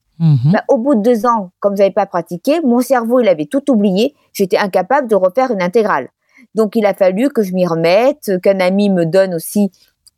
Bah, 0.52 0.66
au 0.68 0.78
bout 0.78 0.96
de 0.96 1.02
deux 1.02 1.26
ans, 1.26 1.52
comme 1.62 1.78
j'avais 1.78 1.92
pas 1.92 2.06
pratiqué, 2.06 2.60
mon 2.62 2.82
cerveau, 2.82 3.22
il 3.22 3.30
avait 3.30 3.46
tout 3.46 3.72
oublié. 3.72 4.14
J'étais 4.34 4.58
incapable 4.58 5.08
de 5.08 5.16
refaire 5.16 5.50
une 5.52 5.62
intégrale. 5.62 6.10
Donc, 6.56 6.76
il 6.76 6.86
a 6.86 6.94
fallu 6.94 7.30
que 7.30 7.42
je 7.42 7.54
m'y 7.54 7.66
remette, 7.66 8.32
qu'un 8.44 8.60
ami 8.60 8.90
me 8.90 9.06
donne 9.06 9.34
aussi, 9.34 9.72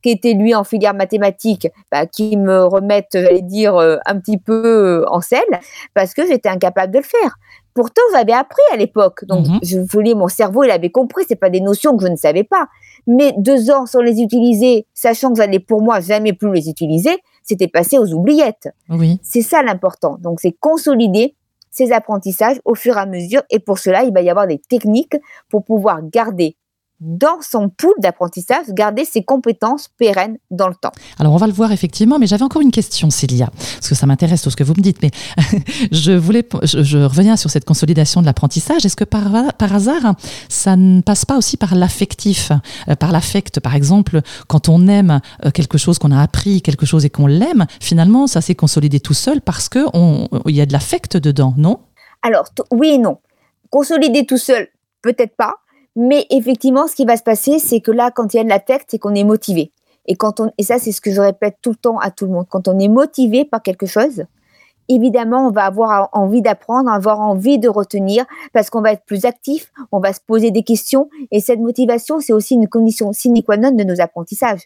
qui 0.04 0.10
était 0.10 0.34
lui 0.34 0.54
en 0.54 0.64
filière 0.64 0.94
mathématique, 0.94 1.68
bah, 1.92 2.06
qui 2.06 2.38
me 2.38 2.64
remette, 2.66 3.10
j'allais 3.14 3.42
dire, 3.42 3.76
euh, 3.78 3.98
un 4.06 4.20
petit 4.20 4.38
peu 4.38 5.02
euh, 5.04 5.10
en 5.10 5.22
selle, 5.22 5.42
parce 5.94 6.14
que 6.14 6.28
j'étais 6.28 6.50
incapable 6.50 6.94
de 6.94 7.00
le 7.00 7.04
faire. 7.04 7.38
Pourtant, 7.74 8.02
j'avais 8.14 8.34
appris 8.34 8.62
à 8.72 8.78
l'époque. 8.78 9.26
Donc, 9.26 9.48
mhm. 9.48 9.60
je 9.64 9.80
voulais, 9.80 10.14
mon 10.14 10.28
cerveau, 10.28 10.64
il 10.64 10.70
avait 10.70 10.92
compris. 10.92 11.24
C'est 11.28 11.36
pas 11.36 11.50
des 11.50 11.62
notions 11.62 11.98
que 11.98 12.06
je 12.06 12.12
ne 12.12 12.16
savais 12.16 12.44
pas. 12.44 12.68
Mais 13.08 13.34
deux 13.38 13.72
ans 13.72 13.88
sans 13.88 14.02
les 14.02 14.22
utiliser, 14.22 14.86
sachant 14.94 15.32
que 15.32 15.38
j'allais 15.38 15.60
pour 15.60 15.82
moi 15.82 16.00
jamais 16.00 16.34
plus 16.34 16.54
les 16.54 16.70
utiliser, 16.70 17.18
c'était 17.42 17.68
passé 17.68 17.98
aux 17.98 18.14
oubliettes. 18.14 18.70
Oui. 18.90 19.20
C'est 19.24 19.42
ça 19.42 19.64
l'important. 19.64 20.18
Donc, 20.22 20.40
c'est 20.40 20.52
consolider 20.52 21.36
ces 21.72 21.92
apprentissages 21.92 22.58
au 22.64 22.76
fur 22.76 22.98
et 22.98 23.00
à 23.00 23.06
mesure. 23.08 23.42
Et 23.50 23.58
pour 23.58 23.80
cela, 23.80 24.04
il 24.04 24.14
va 24.14 24.22
y 24.22 24.30
avoir 24.30 24.46
des 24.46 24.60
techniques 24.60 25.18
pour 25.50 25.66
pouvoir 25.66 26.02
garder 26.04 26.56
dans 27.04 27.42
son 27.42 27.68
pool 27.68 27.94
d'apprentissage, 28.00 28.68
garder 28.70 29.04
ses 29.04 29.24
compétences 29.24 29.90
pérennes 29.98 30.38
dans 30.52 30.70
le 30.70 30.76
temps. 30.76 30.92
Alors, 31.20 31.34
on 31.34 31.38
va 31.38 31.48
le 31.48 31.54
voir 31.54 31.74
effectivement, 31.74 32.18
mais 32.18 32.28
j'avais 32.28 32.44
encore 32.44 32.62
une 32.62 32.72
question, 32.72 33.10
Célia, 33.10 33.50
parce 33.76 33.90
que 33.90 33.96
ça 33.96 34.06
m'intéresse 34.06 34.42
tout 34.42 34.50
ce 34.50 34.56
que 34.56 34.64
vous 34.64 34.74
me 34.74 34.82
dites, 34.82 35.02
mais 35.02 35.12
je 35.92 36.14
voulais, 36.14 36.48
je, 36.64 37.00
reviens 37.00 37.36
sur 37.36 37.50
cette 37.50 37.66
consolidation 37.66 38.22
de 38.22 38.26
l'apprentissage. 38.26 38.86
Est-ce 38.86 38.96
que 38.96 39.04
par, 39.04 39.54
par 39.58 39.76
hasard, 39.76 40.16
ça 40.48 40.78
ne 40.78 41.02
passe 41.02 41.26
pas 41.26 41.38
aussi 41.38 41.58
par 41.58 41.76
l'affectif, 41.76 42.54
euh, 42.88 42.96
par 42.96 43.12
l'affect, 43.12 43.60
par 43.60 43.76
exemple, 43.76 44.22
quand 44.48 44.70
on 44.70 44.88
aime 44.88 45.20
euh, 45.46 45.52
quelque 45.52 45.78
chose 45.78 46.00
qu'on 46.00 46.12
a 46.12 46.22
appris, 46.22 46.62
quelque 46.62 46.86
chose 46.86 47.04
et 47.04 47.10
qu'on 47.10 47.28
l'aime, 47.28 47.66
finalement, 47.82 48.28
ça 48.28 48.40
s'est 48.40 48.56
consolidé 48.56 49.02
tout 49.02 49.14
seul 49.14 49.42
parce 49.42 49.68
qu'il 49.68 49.84
y 50.48 50.62
a 50.62 50.66
de 50.66 50.74
l'affect 50.74 51.18
dedans, 51.18 51.54
non? 51.58 51.82
Alors, 52.22 52.46
oui 52.72 52.92
et 52.92 52.98
non. 52.98 53.20
Consolider 53.70 54.26
tout 54.26 54.38
seul, 54.38 54.70
peut-être 55.02 55.36
pas, 55.36 55.56
mais 55.96 56.26
effectivement, 56.30 56.88
ce 56.88 56.96
qui 56.96 57.06
va 57.06 57.18
se 57.18 57.24
passer, 57.24 57.60
c'est 57.60 57.82
que 57.82 57.92
là, 57.92 58.12
quand 58.12 58.34
il 58.34 58.38
y 58.38 58.40
a 58.40 58.44
de 58.44 58.50
l'affect, 58.50 58.86
c'est 58.90 59.00
qu'on 59.00 59.16
est 59.16 59.24
motivé. 59.24 59.72
Et 60.06 60.16
quand 60.16 60.40
on, 60.40 60.52
et 60.58 60.64
ça, 60.64 60.80
c'est 60.80 60.92
ce 60.92 61.02
que 61.02 61.12
je 61.12 61.22
répète 61.22 61.58
tout 61.62 61.70
le 61.70 61.76
temps 61.76 62.00
à 62.00 62.12
tout 62.12 62.26
le 62.26 62.32
monde. 62.32 62.46
Quand 62.50 62.68
on 62.68 62.78
est 62.80 62.90
motivé 62.90 63.46
par 63.46 63.62
quelque 63.62 63.86
chose, 63.86 64.24
évidemment, 64.90 65.48
on 65.48 65.52
va 65.52 65.66
avoir 65.66 66.10
envie 66.12 66.42
d'apprendre, 66.42 66.92
avoir 66.92 67.22
envie 67.22 67.58
de 67.58 67.70
retenir, 67.70 68.26
parce 68.52 68.70
qu'on 68.70 68.82
va 68.82 68.92
être 68.92 69.06
plus 69.06 69.26
actif, 69.26 69.72
on 69.92 70.00
va 70.00 70.12
se 70.12 70.20
poser 70.20 70.52
des 70.52 70.64
questions, 70.64 71.10
et 71.32 71.40
cette 71.40 71.60
motivation, 71.60 72.20
c'est 72.20 72.34
aussi 72.34 72.56
une 72.56 72.68
condition 72.68 73.14
sine 73.14 73.42
qua 73.44 73.58
non 73.58 73.72
de 73.72 73.84
nos 73.84 74.02
apprentissages. 74.02 74.64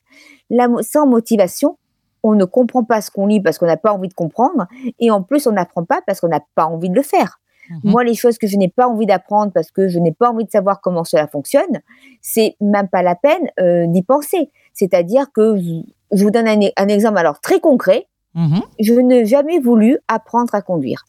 Sans 0.82 1.06
motivation, 1.06 1.78
on 2.24 2.34
ne 2.34 2.46
comprend 2.46 2.84
pas 2.84 3.02
ce 3.02 3.12
qu'on 3.12 3.28
lit 3.28 3.42
parce 3.42 3.58
qu'on 3.60 3.68
n'a 3.68 3.78
pas 3.78 3.94
envie 3.94 4.08
de 4.08 4.14
comprendre, 4.14 4.66
et 5.00 5.12
en 5.12 5.22
plus, 5.22 5.46
on 5.46 5.52
n'apprend 5.52 5.84
pas 5.84 6.02
parce 6.06 6.20
qu'on 6.20 6.30
n'a 6.30 6.42
pas 6.56 6.66
envie 6.66 6.90
de 6.90 6.96
le 6.96 7.04
faire. 7.04 7.40
Mhm. 7.70 7.92
Moi, 7.92 8.04
les 8.04 8.16
choses 8.16 8.38
que 8.38 8.48
je 8.48 8.58
n'ai 8.58 8.70
pas 8.70 8.88
envie 8.88 9.06
d'apprendre 9.06 9.52
parce 9.54 9.72
que 9.72 9.88
je 9.88 10.00
n'ai 10.00 10.12
pas 10.12 10.32
envie 10.32 10.46
de 10.46 10.52
savoir 10.52 10.82
comment 10.82 11.04
cela 11.04 11.28
fonctionne, 11.28 11.82
c'est 12.22 12.56
même 12.62 12.88
pas 12.88 13.02
la 13.02 13.16
peine 13.16 13.50
euh, 13.60 13.86
d'y 13.88 14.04
penser. 14.04 14.52
C'est-à-dire 14.74 15.32
que 15.34 15.58
je 15.58 16.24
vous 16.24 16.32
donne 16.32 16.48
un, 16.48 16.88
exemple 16.88 17.18
alors 17.18 17.40
très 17.42 17.60
concret. 17.60 18.08
Mhm. 18.36 18.62
Je 18.80 18.94
n'ai 18.94 19.26
jamais 19.26 19.60
voulu 19.60 19.98
apprendre 20.08 20.54
à 20.54 20.62
conduire. 20.62 21.06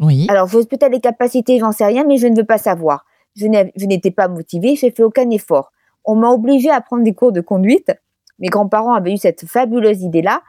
Oui. 0.00 0.26
Alors, 0.28 0.48
je 0.48 0.58
peut-être 0.58 0.90
les 0.90 1.00
capacités, 1.00 1.58
j'en 1.58 1.72
sais 1.72 1.84
rien, 1.84 2.04
mais 2.04 2.16
je 2.16 2.26
ne 2.26 2.36
veux 2.36 2.44
pas 2.44 2.58
savoir. 2.58 3.04
Je 3.36 3.46
n'étais 3.46 4.10
pas 4.10 4.28
motivée, 4.28 4.76
j'ai 4.76 4.90
fait 4.90 5.02
aucun 5.02 5.28
effort. 5.30 5.70
On 6.04 6.16
m'a 6.16 6.30
obligée 6.30 6.70
à 6.70 6.80
prendre 6.80 7.04
des 7.04 7.14
cours 7.14 7.32
de 7.32 7.40
conduite. 7.40 7.92
Mes 8.38 8.48
grands-parents 8.48 8.94
avaient 8.94 9.12
eu 9.12 9.18
cette 9.18 9.46
fabuleuse 9.46 10.02
idée-là 10.02 10.42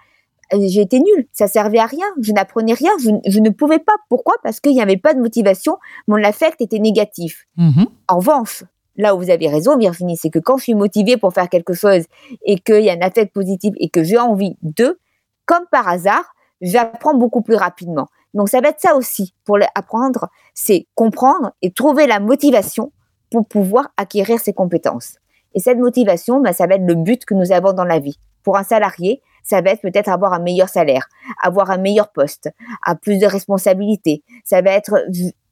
j'ai 0.53 0.81
été 0.81 0.99
nulle, 0.99 1.27
ça 1.31 1.47
servait 1.47 1.79
à 1.79 1.85
rien, 1.85 2.05
je 2.21 2.31
n'apprenais 2.31 2.73
rien, 2.73 2.91
je, 2.99 3.39
ne 3.39 3.49
pouvais 3.49 3.79
pas. 3.79 3.95
Pourquoi? 4.09 4.35
Parce 4.43 4.59
qu'il 4.59 4.73
n'y 4.73 4.81
avait 4.81 4.97
pas 4.97 5.13
de 5.13 5.19
motivation, 5.19 5.77
mon 6.07 6.23
affect 6.23 6.61
était 6.61 6.79
négatif. 6.79 7.45
Mhm. 7.57 7.85
En 8.07 8.17
revanche, 8.17 8.63
là 8.97 9.15
où 9.15 9.19
vous 9.19 9.29
avez 9.29 9.47
raison, 9.47 9.77
Virginie, 9.77 10.17
c'est 10.17 10.29
que 10.29 10.39
quand 10.39 10.57
je 10.57 10.63
suis 10.63 10.75
motivée 10.75 11.17
pour 11.17 11.33
faire 11.33 11.49
quelque 11.49 11.73
chose 11.73 12.03
et 12.45 12.59
qu'il 12.59 12.83
y 12.83 12.89
a 12.89 12.93
un 12.93 13.01
affect 13.01 13.33
positif 13.33 13.73
et 13.77 13.89
que 13.89 14.03
j'ai 14.03 14.17
envie 14.17 14.57
de, 14.61 14.99
comme 15.45 15.65
par 15.71 15.87
hasard, 15.87 16.33
j'apprends 16.61 17.15
beaucoup 17.15 17.41
plus 17.41 17.55
rapidement. 17.55 18.07
Donc 18.33 18.49
ça 18.49 18.61
va 18.61 18.69
être 18.69 18.79
ça 18.79 18.95
aussi 18.95 19.33
pour 19.45 19.57
apprendre, 19.75 20.29
c'est 20.53 20.87
comprendre 20.95 21.51
et 21.61 21.71
trouver 21.71 22.07
la 22.07 22.19
motivation 22.19 22.91
pour 23.29 23.47
pouvoir 23.47 23.89
acquérir 23.97 24.39
ces 24.39 24.53
compétences. 24.53 25.17
Et 25.55 25.59
cette 25.59 25.77
motivation, 25.77 26.41
bah, 26.41 26.53
ça 26.53 26.65
va 26.65 26.75
être 26.75 26.85
le 26.85 26.95
but 26.95 27.25
que 27.25 27.33
nous 27.33 27.51
avons 27.51 27.73
dans 27.73 27.83
la 27.83 27.99
vie. 27.99 28.17
Pour 28.43 28.57
un 28.57 28.63
salarié, 28.63 29.21
ça 29.43 29.61
va 29.61 29.71
être 29.71 29.81
peut-être 29.81 30.09
avoir 30.09 30.33
un 30.33 30.39
meilleur 30.39 30.69
salaire, 30.69 31.07
avoir 31.41 31.69
un 31.69 31.77
meilleur 31.77 32.11
poste, 32.11 32.49
avoir 32.85 32.95
plus 32.95 33.19
de 33.19 33.25
responsabilités. 33.25 34.23
Ça 34.43 34.61
va 34.61 34.71
être 34.71 35.05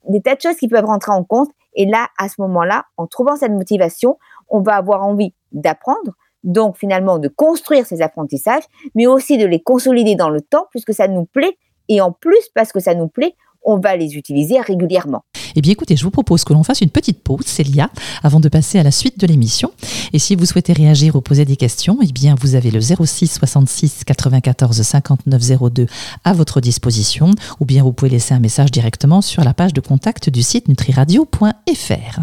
des 0.08 0.20
tas 0.20 0.34
de 0.34 0.40
choses 0.40 0.56
qui 0.56 0.68
peuvent 0.68 0.84
rentrer 0.84 1.12
en 1.12 1.24
compte. 1.24 1.50
Et 1.74 1.86
là, 1.86 2.08
à 2.18 2.28
ce 2.28 2.40
moment-là, 2.40 2.84
en 2.96 3.06
trouvant 3.06 3.36
cette 3.36 3.52
motivation, 3.52 4.18
on 4.48 4.60
va 4.60 4.74
avoir 4.76 5.04
envie 5.04 5.34
d'apprendre, 5.52 6.12
donc 6.44 6.76
finalement 6.76 7.18
de 7.18 7.28
construire 7.28 7.86
ces 7.86 8.02
apprentissages, 8.02 8.64
mais 8.94 9.06
aussi 9.06 9.38
de 9.38 9.46
les 9.46 9.62
consolider 9.62 10.14
dans 10.14 10.30
le 10.30 10.40
temps 10.40 10.66
puisque 10.70 10.92
ça 10.92 11.08
nous 11.08 11.24
plaît. 11.26 11.56
Et 11.88 12.00
en 12.00 12.12
plus, 12.12 12.48
parce 12.54 12.72
que 12.72 12.80
ça 12.80 12.94
nous 12.94 13.08
plaît, 13.08 13.34
on 13.62 13.78
va 13.78 13.96
les 13.96 14.16
utiliser 14.16 14.60
régulièrement. 14.60 15.24
Eh 15.56 15.60
bien 15.60 15.72
écoutez, 15.72 15.96
je 15.96 16.04
vous 16.04 16.10
propose 16.10 16.44
que 16.44 16.52
l'on 16.52 16.62
fasse 16.62 16.80
une 16.80 16.90
petite 16.90 17.22
pause, 17.22 17.46
Célia, 17.46 17.90
avant 18.22 18.40
de 18.40 18.48
passer 18.48 18.78
à 18.78 18.82
la 18.82 18.90
suite 18.90 19.18
de 19.18 19.26
l'émission. 19.26 19.72
Et 20.12 20.18
si 20.18 20.34
vous 20.34 20.46
souhaitez 20.46 20.72
réagir 20.72 21.16
ou 21.16 21.20
poser 21.20 21.44
des 21.44 21.56
questions, 21.56 21.98
eh 22.02 22.12
bien 22.12 22.34
vous 22.40 22.54
avez 22.54 22.70
le 22.70 22.80
06 22.80 23.26
66 23.38 24.04
94 24.04 24.82
59 24.82 25.42
02 25.72 25.86
à 26.24 26.32
votre 26.32 26.60
disposition, 26.60 27.30
ou 27.60 27.64
bien 27.64 27.82
vous 27.82 27.92
pouvez 27.92 28.10
laisser 28.10 28.34
un 28.34 28.40
message 28.40 28.70
directement 28.70 29.20
sur 29.20 29.44
la 29.44 29.54
page 29.54 29.72
de 29.72 29.80
contact 29.80 30.30
du 30.30 30.42
site 30.42 30.68
nutriradio.fr. 30.68 32.20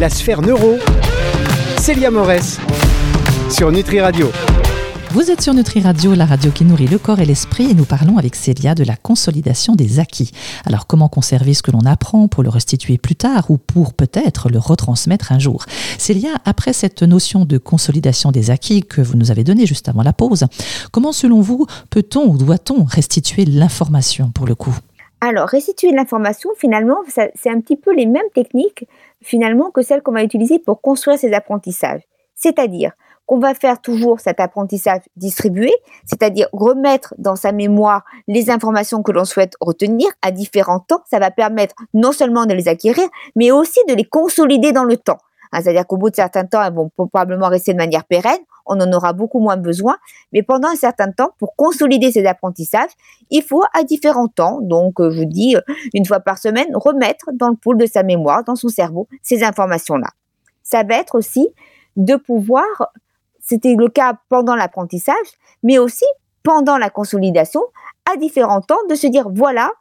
La 0.00 0.10
sphère 0.10 0.42
neuro, 0.42 0.76
Célia 1.78 2.10
Morès, 2.10 2.58
sur 3.50 3.70
Nutri 3.70 4.00
Radio. 4.00 4.30
Vous 5.14 5.30
êtes 5.30 5.42
sur 5.42 5.54
Nutri 5.54 5.80
Radio, 5.80 6.12
la 6.12 6.26
radio 6.26 6.50
qui 6.50 6.64
nourrit 6.64 6.88
le 6.88 6.98
corps 6.98 7.20
et 7.20 7.24
l'esprit, 7.24 7.70
et 7.70 7.74
nous 7.74 7.84
parlons 7.84 8.18
avec 8.18 8.34
Célia 8.34 8.74
de 8.74 8.82
la 8.82 8.96
consolidation 8.96 9.76
des 9.76 10.00
acquis. 10.00 10.32
Alors, 10.66 10.88
comment 10.88 11.08
conserver 11.08 11.54
ce 11.54 11.62
que 11.62 11.70
l'on 11.70 11.86
apprend 11.86 12.26
pour 12.26 12.42
le 12.42 12.48
restituer 12.48 12.98
plus 12.98 13.14
tard 13.14 13.48
ou 13.48 13.56
pour 13.56 13.92
peut-être 13.94 14.48
le 14.48 14.58
retransmettre 14.58 15.30
un 15.30 15.38
jour? 15.38 15.66
Célia, 15.98 16.30
après 16.44 16.72
cette 16.72 17.04
notion 17.04 17.44
de 17.44 17.58
consolidation 17.58 18.32
des 18.32 18.50
acquis 18.50 18.82
que 18.82 19.00
vous 19.00 19.16
nous 19.16 19.30
avez 19.30 19.44
donnée 19.44 19.66
juste 19.66 19.88
avant 19.88 20.02
la 20.02 20.12
pause, 20.12 20.46
comment, 20.90 21.12
selon 21.12 21.40
vous, 21.40 21.68
peut-on 21.90 22.26
ou 22.26 22.36
doit-on 22.36 22.82
restituer 22.82 23.44
l'information 23.44 24.32
pour 24.32 24.48
le 24.48 24.56
coup? 24.56 24.76
Alors, 25.20 25.46
restituer 25.48 25.92
l'information, 25.92 26.50
finalement, 26.58 26.98
c'est 27.06 27.50
un 27.50 27.60
petit 27.60 27.76
peu 27.76 27.94
les 27.94 28.06
mêmes 28.06 28.22
techniques, 28.34 28.88
finalement, 29.22 29.70
que 29.70 29.82
celles 29.82 30.02
qu'on 30.02 30.10
va 30.10 30.24
utiliser 30.24 30.58
pour 30.58 30.80
construire 30.80 31.20
ces 31.20 31.32
apprentissages. 31.34 32.02
C'est-à-dire, 32.34 32.90
qu'on 33.26 33.38
va 33.38 33.54
faire 33.54 33.80
toujours 33.80 34.20
cet 34.20 34.40
apprentissage 34.40 35.00
distribué, 35.16 35.72
c'est-à-dire 36.04 36.48
remettre 36.52 37.14
dans 37.18 37.36
sa 37.36 37.52
mémoire 37.52 38.04
les 38.28 38.50
informations 38.50 39.02
que 39.02 39.12
l'on 39.12 39.24
souhaite 39.24 39.54
retenir 39.60 40.08
à 40.22 40.30
différents 40.30 40.80
temps. 40.80 41.02
Ça 41.10 41.18
va 41.18 41.30
permettre 41.30 41.74
non 41.94 42.12
seulement 42.12 42.46
de 42.46 42.54
les 42.54 42.68
acquérir, 42.68 43.08
mais 43.36 43.50
aussi 43.50 43.80
de 43.88 43.94
les 43.94 44.04
consolider 44.04 44.72
dans 44.72 44.84
le 44.84 44.96
temps. 44.96 45.18
Hein, 45.52 45.60
c'est-à-dire 45.62 45.86
qu'au 45.86 45.96
bout 45.96 46.10
de 46.10 46.16
certains 46.16 46.44
temps, 46.44 46.62
elles 46.62 46.74
vont 46.74 46.90
probablement 46.96 47.48
rester 47.48 47.72
de 47.72 47.78
manière 47.78 48.04
pérenne, 48.04 48.40
on 48.66 48.80
en 48.80 48.92
aura 48.92 49.12
beaucoup 49.12 49.40
moins 49.40 49.56
besoin, 49.56 49.96
mais 50.32 50.42
pendant 50.42 50.68
un 50.68 50.74
certain 50.74 51.12
temps, 51.12 51.30
pour 51.38 51.54
consolider 51.54 52.10
ces 52.10 52.26
apprentissages, 52.26 52.90
il 53.30 53.42
faut 53.42 53.62
à 53.72 53.84
différents 53.84 54.28
temps, 54.28 54.60
donc 54.60 55.00
euh, 55.00 55.10
je 55.10 55.20
vous 55.20 55.24
dis 55.26 55.56
euh, 55.56 55.60
une 55.92 56.04
fois 56.06 56.20
par 56.20 56.38
semaine, 56.38 56.68
remettre 56.74 57.26
dans 57.32 57.48
le 57.48 57.56
pool 57.56 57.78
de 57.78 57.86
sa 57.86 58.02
mémoire, 58.02 58.42
dans 58.44 58.56
son 58.56 58.68
cerveau, 58.68 59.06
ces 59.22 59.44
informations-là. 59.44 60.08
Ça 60.62 60.82
va 60.82 60.96
être 60.96 61.14
aussi 61.14 61.48
de 61.96 62.16
pouvoir 62.16 62.64
c'était 63.44 63.74
le 63.78 63.88
cas 63.88 64.14
pendant 64.28 64.56
l'apprentissage, 64.56 65.26
mais 65.62 65.78
aussi 65.78 66.04
pendant 66.42 66.76
la 66.76 66.90
consolidation, 66.90 67.62
à 68.10 68.16
différents 68.16 68.60
temps, 68.60 68.84
de 68.88 68.94
se 68.94 69.06
dire, 69.06 69.28
voilà, 69.32 69.72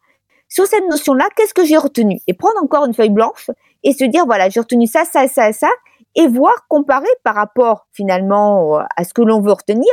sur 0.48 0.66
cette 0.68 0.88
notion-là, 0.90 1.26
qu'est-ce 1.36 1.54
que 1.54 1.66
j'ai 1.66 1.78
retenu? 1.78 2.20
Et 2.28 2.34
prendre 2.34 2.62
encore 2.62 2.86
une 2.86 2.94
feuille 2.94 3.10
blanche 3.10 3.50
et 3.84 3.92
se 3.94 4.06
dire, 4.06 4.26
voilà, 4.26 4.50
j'ai 4.50 4.60
retenu 4.60 4.88
ça, 4.88 5.04
ça, 5.04 5.28
ça, 5.28 5.52
ça, 5.52 5.70
et 6.16 6.28
voir, 6.28 6.54
comparer 6.68 7.08
par 7.24 7.36
rapport 7.36 7.88
finalement 7.92 8.78
à 8.96 9.04
ce 9.04 9.14
que 9.14 9.22
l'on 9.22 9.42
veut 9.42 9.52
retenir, 9.52 9.92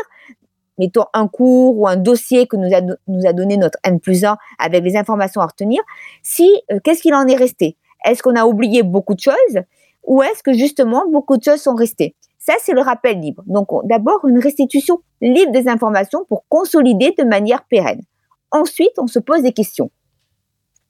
mettons 0.78 1.06
un 1.12 1.28
cours 1.28 1.78
ou 1.78 1.86
un 1.86 1.96
dossier 1.96 2.46
que 2.46 2.56
nous 2.56 2.74
a, 2.74 2.80
nous 2.80 3.26
a 3.26 3.32
donné 3.32 3.56
notre 3.56 3.78
N 3.84 4.00
plus 4.00 4.24
1 4.24 4.36
avec 4.58 4.84
les 4.84 4.96
informations 4.96 5.40
à 5.40 5.46
retenir, 5.46 5.82
si, 6.22 6.50
euh, 6.70 6.78
qu'est-ce 6.82 7.02
qu'il 7.02 7.14
en 7.14 7.26
est 7.26 7.36
resté? 7.36 7.76
Est-ce 8.04 8.22
qu'on 8.22 8.36
a 8.36 8.44
oublié 8.46 8.82
beaucoup 8.82 9.14
de 9.14 9.20
choses 9.20 9.56
ou 10.04 10.22
est-ce 10.22 10.42
que 10.42 10.52
justement 10.52 11.04
beaucoup 11.10 11.36
de 11.36 11.42
choses 11.42 11.60
sont 11.60 11.74
restées? 11.74 12.14
Ça, 12.50 12.56
c'est 12.60 12.72
le 12.72 12.80
rappel 12.80 13.20
libre. 13.20 13.44
Donc, 13.46 13.68
d'abord, 13.84 14.26
une 14.26 14.40
restitution 14.40 15.00
libre 15.20 15.52
des 15.52 15.68
informations 15.68 16.24
pour 16.28 16.44
consolider 16.48 17.14
de 17.16 17.22
manière 17.22 17.62
pérenne. 17.64 18.02
Ensuite, 18.50 18.92
on 18.98 19.06
se 19.06 19.20
pose 19.20 19.42
des 19.42 19.52
questions. 19.52 19.90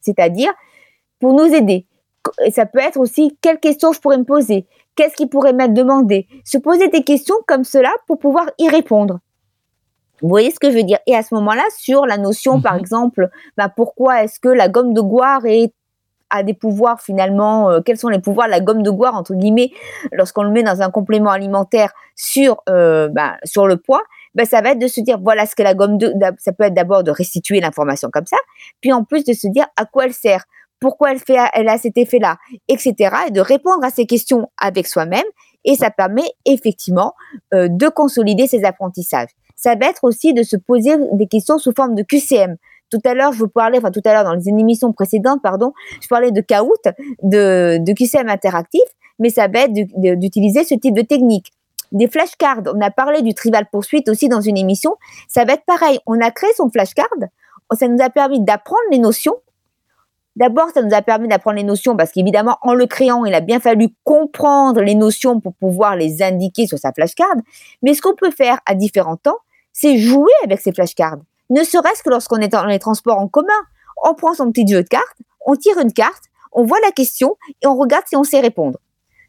C'est-à-dire, 0.01 0.53
pour 1.19 1.35
nous 1.35 1.53
aider. 1.55 1.87
ça 2.51 2.65
peut 2.65 2.79
être 2.79 2.99
aussi, 2.99 3.37
quelles 3.43 3.61
questions 3.61 3.93
je 3.93 4.01
pourrais 4.01 4.17
me 4.17 4.25
poser? 4.25 4.67
Qu'est-ce 4.97 5.15
qui 5.15 5.27
pourrait 5.27 5.53
m'être 5.53 5.75
demandé? 5.75 6.27
Se 6.45 6.57
poser 6.57 6.89
des 6.89 7.05
questions 7.05 7.37
comme 7.47 7.65
cela 7.65 7.93
pour 8.07 8.19
pouvoir 8.19 8.51
y 8.59 8.69
répondre. 8.69 9.21
Vous 10.23 10.29
voyez 10.29 10.51
ce 10.51 10.61
que 10.61 10.71
je 10.71 10.77
veux 10.77 10.83
dire? 10.83 10.99
Et 11.07 11.15
à 11.15 11.23
ce 11.23 11.35
moment-là, 11.35 11.65
sur 11.77 12.07
la 12.07 12.17
notion, 12.17 12.61
par 12.61 12.75
mhm. 12.75 12.81
exemple, 12.81 13.31
bah, 13.57 13.69
pourquoi 13.69 14.25
est-ce 14.25 14.41
que 14.41 14.49
la 14.49 14.69
gomme 14.69 14.95
de 14.95 15.01
goire 15.01 15.45
est 15.45 15.75
des 16.43 16.55
pouvoirs 16.55 17.01
finalement, 17.01 17.71
euh, 17.71 17.81
quels 17.81 17.99
sont 17.99 18.09
les 18.09 18.19
pouvoirs 18.19 18.49
la 18.49 18.61
gomme 18.61 18.83
de 18.83 18.91
goire 18.91 19.15
entre 19.15 19.35
guillemets 19.35 19.71
lorsqu'on 20.13 20.43
le 20.43 20.51
met 20.51 20.63
dans 20.63 20.83
un 20.83 20.91
complément 20.91 21.31
alimentaire 21.31 21.93
sur 22.17 22.63
euh, 22.69 23.09
bah, 23.09 23.37
le 23.43 23.77
poids, 23.77 24.03
ben 24.35 24.47
ça 24.47 24.61
va 24.61 24.71
être 24.71 24.79
de 24.79 24.89
se 24.89 25.01
dire 25.01 25.19
voilà 25.21 25.47
ce 25.47 25.55
que 25.55 25.63
la 25.63 25.75
gomme 25.75 25.99
de 25.99 26.13
ça 26.39 26.53
peut 26.53 26.65
être 26.65 26.75
d'abord 26.75 27.05
de 27.05 27.11
restituer 27.11 27.61
l'information 27.61 28.11
comme 28.11 28.27
ça, 28.27 28.37
puis 28.81 28.93
en 28.93 29.05
plus 29.05 29.25
de 29.25 29.33
se 29.33 29.49
dire 29.49 29.67
à 29.77 29.85
quoi 29.85 30.07
elle 30.07 30.15
sert, 30.15 30.45
pourquoi 30.81 31.13
elle 31.13 31.19
fait 31.19 31.37
elle 31.55 31.69
a 31.69 31.79
cet 31.79 31.99
effet 31.99 32.19
là, 32.19 32.37
etc. 32.69 32.95
et 33.29 33.31
de 33.31 33.41
répondre 33.41 33.85
à 33.85 33.91
ces 33.91 34.07
questions 34.07 34.49
avec 34.59 34.87
soi-même 34.87 35.27
et 35.65 35.75
ça 35.75 35.91
permet 35.91 36.31
effectivement 36.45 37.15
euh, 37.55 37.69
de 37.69 37.89
consolider 37.89 38.47
ses 38.47 38.65
apprentissages. 38.65 39.29
Ça 39.57 39.75
va 39.75 39.89
être 39.89 40.05
aussi 40.05 40.33
de 40.33 40.43
se 40.43 40.57
poser 40.57 40.97
des 41.13 41.27
questions 41.27 41.59
sous 41.59 41.73
forme 41.77 41.95
de 41.95 42.03
QCM. 42.03 42.57
Tout 42.91 43.01
à 43.05 43.15
l'heure, 43.15 43.33
je 43.33 43.39
vous 43.39 43.49
parlais, 43.49 43.79
enfin 43.79 43.91
tout 43.91 44.03
à 44.05 44.13
l'heure 44.13 44.25
dans 44.25 44.35
les 44.35 44.49
émissions 44.49 44.93
précédentes, 44.93 45.41
pardon, 45.43 45.73
je 46.01 46.09
parlais 46.09 46.33
de 46.33 46.41
Kahoot, 46.41 46.83
de, 47.23 47.79
de 47.79 47.93
QCM 47.93 48.29
interactif, 48.29 48.83
mais 49.19 49.31
ça 49.31 49.49
va 49.49 49.61
être 49.61 49.73
d'utiliser 49.73 50.65
ce 50.65 50.75
type 50.75 50.95
de 50.95 51.03
technique. 51.03 51.53
Des 51.93 52.09
flashcards, 52.09 52.63
on 52.73 52.81
a 52.81 52.91
parlé 52.91 53.23
du 53.23 53.35
trivial 53.35 53.67
poursuite 53.71 54.09
aussi 54.09 54.29
dans 54.29 54.41
une 54.41 54.57
émission, 54.57 54.97
ça 55.29 55.45
va 55.45 55.55
être 55.55 55.65
pareil. 55.65 55.99
On 56.07 56.21
a 56.21 56.31
créé 56.31 56.51
son 56.57 56.71
flashcard, 56.71 57.09
ça 57.73 57.89
nous 57.89 58.03
a 58.03 58.11
permis 58.11 58.41
d'apprendre 58.41 58.83
les 58.91 58.99
notions. 58.99 59.37
D'abord, 60.37 60.71
ça 60.73 60.83
nous 60.83 60.95
a 60.95 61.03
permis 61.03 61.29
d'apprendre 61.29 61.57
les 61.57 61.65
notions 61.65 61.97
parce 61.97 62.13
qu'évidemment, 62.13 62.57
en 62.63 62.75
le 62.75 62.87
créant, 62.87 63.25
il 63.25 63.35
a 63.35 63.41
bien 63.41 63.61
fallu 63.61 63.89
comprendre 64.05 64.81
les 64.81 64.95
notions 64.95 65.41
pour 65.41 65.55
pouvoir 65.55 65.97
les 65.97 66.23
indiquer 66.23 66.67
sur 66.67 66.79
sa 66.79 66.93
flashcard. 66.93 67.35
Mais 67.83 67.95
ce 67.95 68.01
qu'on 68.01 68.15
peut 68.15 68.31
faire 68.31 68.59
à 68.67 68.75
différents 68.75 69.17
temps, 69.17 69.39
c'est 69.73 69.99
jouer 69.99 70.33
avec 70.45 70.61
ces 70.61 70.73
flashcards 70.73 71.19
ne 71.51 71.63
serait-ce 71.63 72.03
que 72.03 72.11
lorsqu'on 72.11 72.39
est 72.39 72.49
dans 72.49 72.65
les 72.65 72.79
transports 72.79 73.19
en 73.19 73.29
commun. 73.29 73.49
On 74.03 74.15
prend 74.15 74.35
son 74.35 74.51
petit 74.51 74.67
jeu 74.67 74.83
de 74.83 74.89
cartes, 74.89 75.19
on 75.45 75.57
tire 75.57 75.79
une 75.79 75.93
carte, 75.93 76.25
on 76.53 76.65
voit 76.65 76.81
la 76.81 76.91
question 76.91 77.37
et 77.63 77.67
on 77.67 77.77
regarde 77.77 78.05
si 78.07 78.17
on 78.17 78.25
sait 78.25 78.41
répondre. 78.41 78.79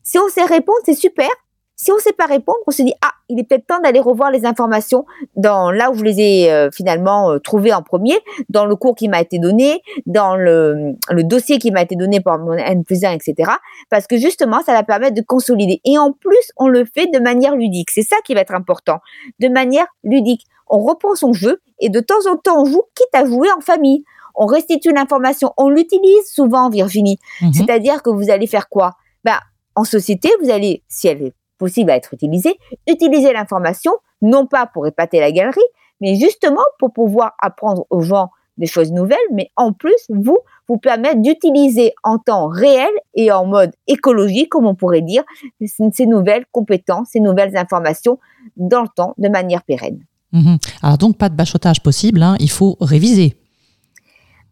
Si 0.04 0.18
on 0.18 0.30
sait 0.30 0.46
répondre, 0.46 0.80
c'est 0.86 0.94
super. 0.94 1.30
Si 1.76 1.92
on 1.92 1.96
ne 1.96 2.00
sait 2.00 2.14
pas 2.14 2.28
répondre, 2.28 2.60
on 2.68 2.72
se 2.72 2.84
dit 2.84 2.94
ah, 3.02 3.12
il 3.28 3.40
est 3.40 3.44
peut-être 3.44 3.66
temps 3.66 3.80
d'aller 3.80 4.00
revoir 4.00 4.30
les 4.30 4.46
informations 4.46 5.06
dans 5.36 5.72
là 5.72 5.90
où 5.90 5.96
je 5.96 6.04
les 6.04 6.22
ai 6.22 6.52
euh, 6.52 6.70
finalement 6.72 7.32
euh, 7.32 7.40
trouvées 7.40 7.74
en 7.74 7.82
premier, 7.82 8.20
dans 8.50 8.66
le 8.66 8.76
cours 8.76 8.94
qui 8.94 9.10
m'a 9.10 9.20
été 9.20 9.40
donné, 9.40 9.82
dans 10.06 10.36
le, 10.36 10.94
le 11.10 11.24
dossier 11.24 11.58
qui 11.58 11.72
m'a 11.72 11.82
été 11.82 11.96
donné 11.96 12.22
par 12.22 12.38
mon 12.38 12.54
N 12.54 12.84
plus 12.84 13.04
1, 13.04 13.14
etc. 13.14 13.52
Parce 13.90 14.06
que 14.06 14.18
justement, 14.18 14.62
ça 14.64 14.74
va 14.74 14.84
permettre 14.84 15.16
de 15.16 15.22
consolider. 15.22 15.82
Et 15.84 15.98
en 15.98 16.12
plus, 16.12 16.52
on 16.58 16.68
le 16.68 16.86
fait 16.86 17.08
de 17.08 17.18
manière 17.18 17.56
ludique. 17.56 17.90
C'est 17.90 18.04
ça 18.04 18.18
qui 18.26 18.36
va 18.36 18.42
être 18.42 18.54
important, 18.54 19.00
de 19.40 19.48
manière 19.48 19.88
ludique 20.04 20.46
on 20.72 20.80
reprend 20.80 21.16
son 21.16 21.34
jeu 21.34 21.62
et 21.82 21.90
de 21.90 22.00
temps 22.00 22.26
en 22.30 22.38
temps 22.38 22.62
on 22.62 22.66
joue, 22.66 22.84
quitte 22.96 23.14
à 23.14 23.26
jouer 23.26 23.50
en 23.52 23.60
famille. 23.60 24.04
On 24.36 24.46
restitue 24.46 24.94
l'information, 24.94 25.52
on 25.58 25.70
l'utilise 25.70 26.32
souvent, 26.32 26.70
Virginie. 26.70 27.20
Mhm. 27.42 27.54
C'est-à-dire 27.54 28.02
que 28.02 28.10
vous 28.10 28.30
allez 28.30 28.48
faire 28.48 28.70
quoi? 28.70 28.94
Ben, 29.26 29.38
En 29.76 29.84
société, 29.84 30.30
vous 30.42 30.50
allez, 30.50 30.84
si 30.88 31.08
elle 31.08 31.22
est 31.22 31.34
possible 31.58 31.92
à 31.92 31.96
être 31.96 32.14
utilisée, 32.14 32.58
utiliser 32.88 33.34
l'information, 33.34 33.94
non 34.22 34.48
pas 34.48 34.66
pour 34.66 34.88
épater 34.88 35.20
la 35.20 35.32
galerie, 35.32 35.62
mais 36.00 36.16
justement 36.16 36.64
pour 36.80 36.92
pouvoir 36.92 37.34
apprendre 37.42 37.86
aux 37.90 38.02
gens 38.02 38.30
des 38.58 38.68
choses 38.68 38.92
nouvelles, 38.92 39.18
mais 39.32 39.50
en 39.56 39.74
plus, 39.74 40.06
vous, 40.10 40.38
vous 40.68 40.78
permettre 40.78 41.22
d'utiliser 41.22 41.94
en 42.04 42.18
temps 42.18 42.48
réel 42.48 42.92
et 43.16 43.32
en 43.32 43.46
mode 43.46 43.72
écologique, 43.88 44.50
comme 44.50 44.68
on 44.68 44.76
pourrait 44.76 45.02
dire, 45.02 45.24
ces 45.62 46.06
nouvelles 46.06 46.46
compétences, 46.52 47.10
ces 47.12 47.20
nouvelles 47.20 47.58
informations 47.58 48.20
dans 48.58 48.82
le 48.82 48.88
temps, 48.88 49.14
de 49.18 49.30
manière 49.30 49.64
pérenne. 49.64 50.06
Mhm. 50.34 50.58
Alors 50.82 50.98
donc 50.98 51.18
pas 51.18 51.30
de 51.30 51.36
bachotage 51.36 51.82
possible, 51.82 52.22
hein. 52.24 52.36
il 52.40 52.50
faut 52.50 52.78
réviser. 52.80 53.38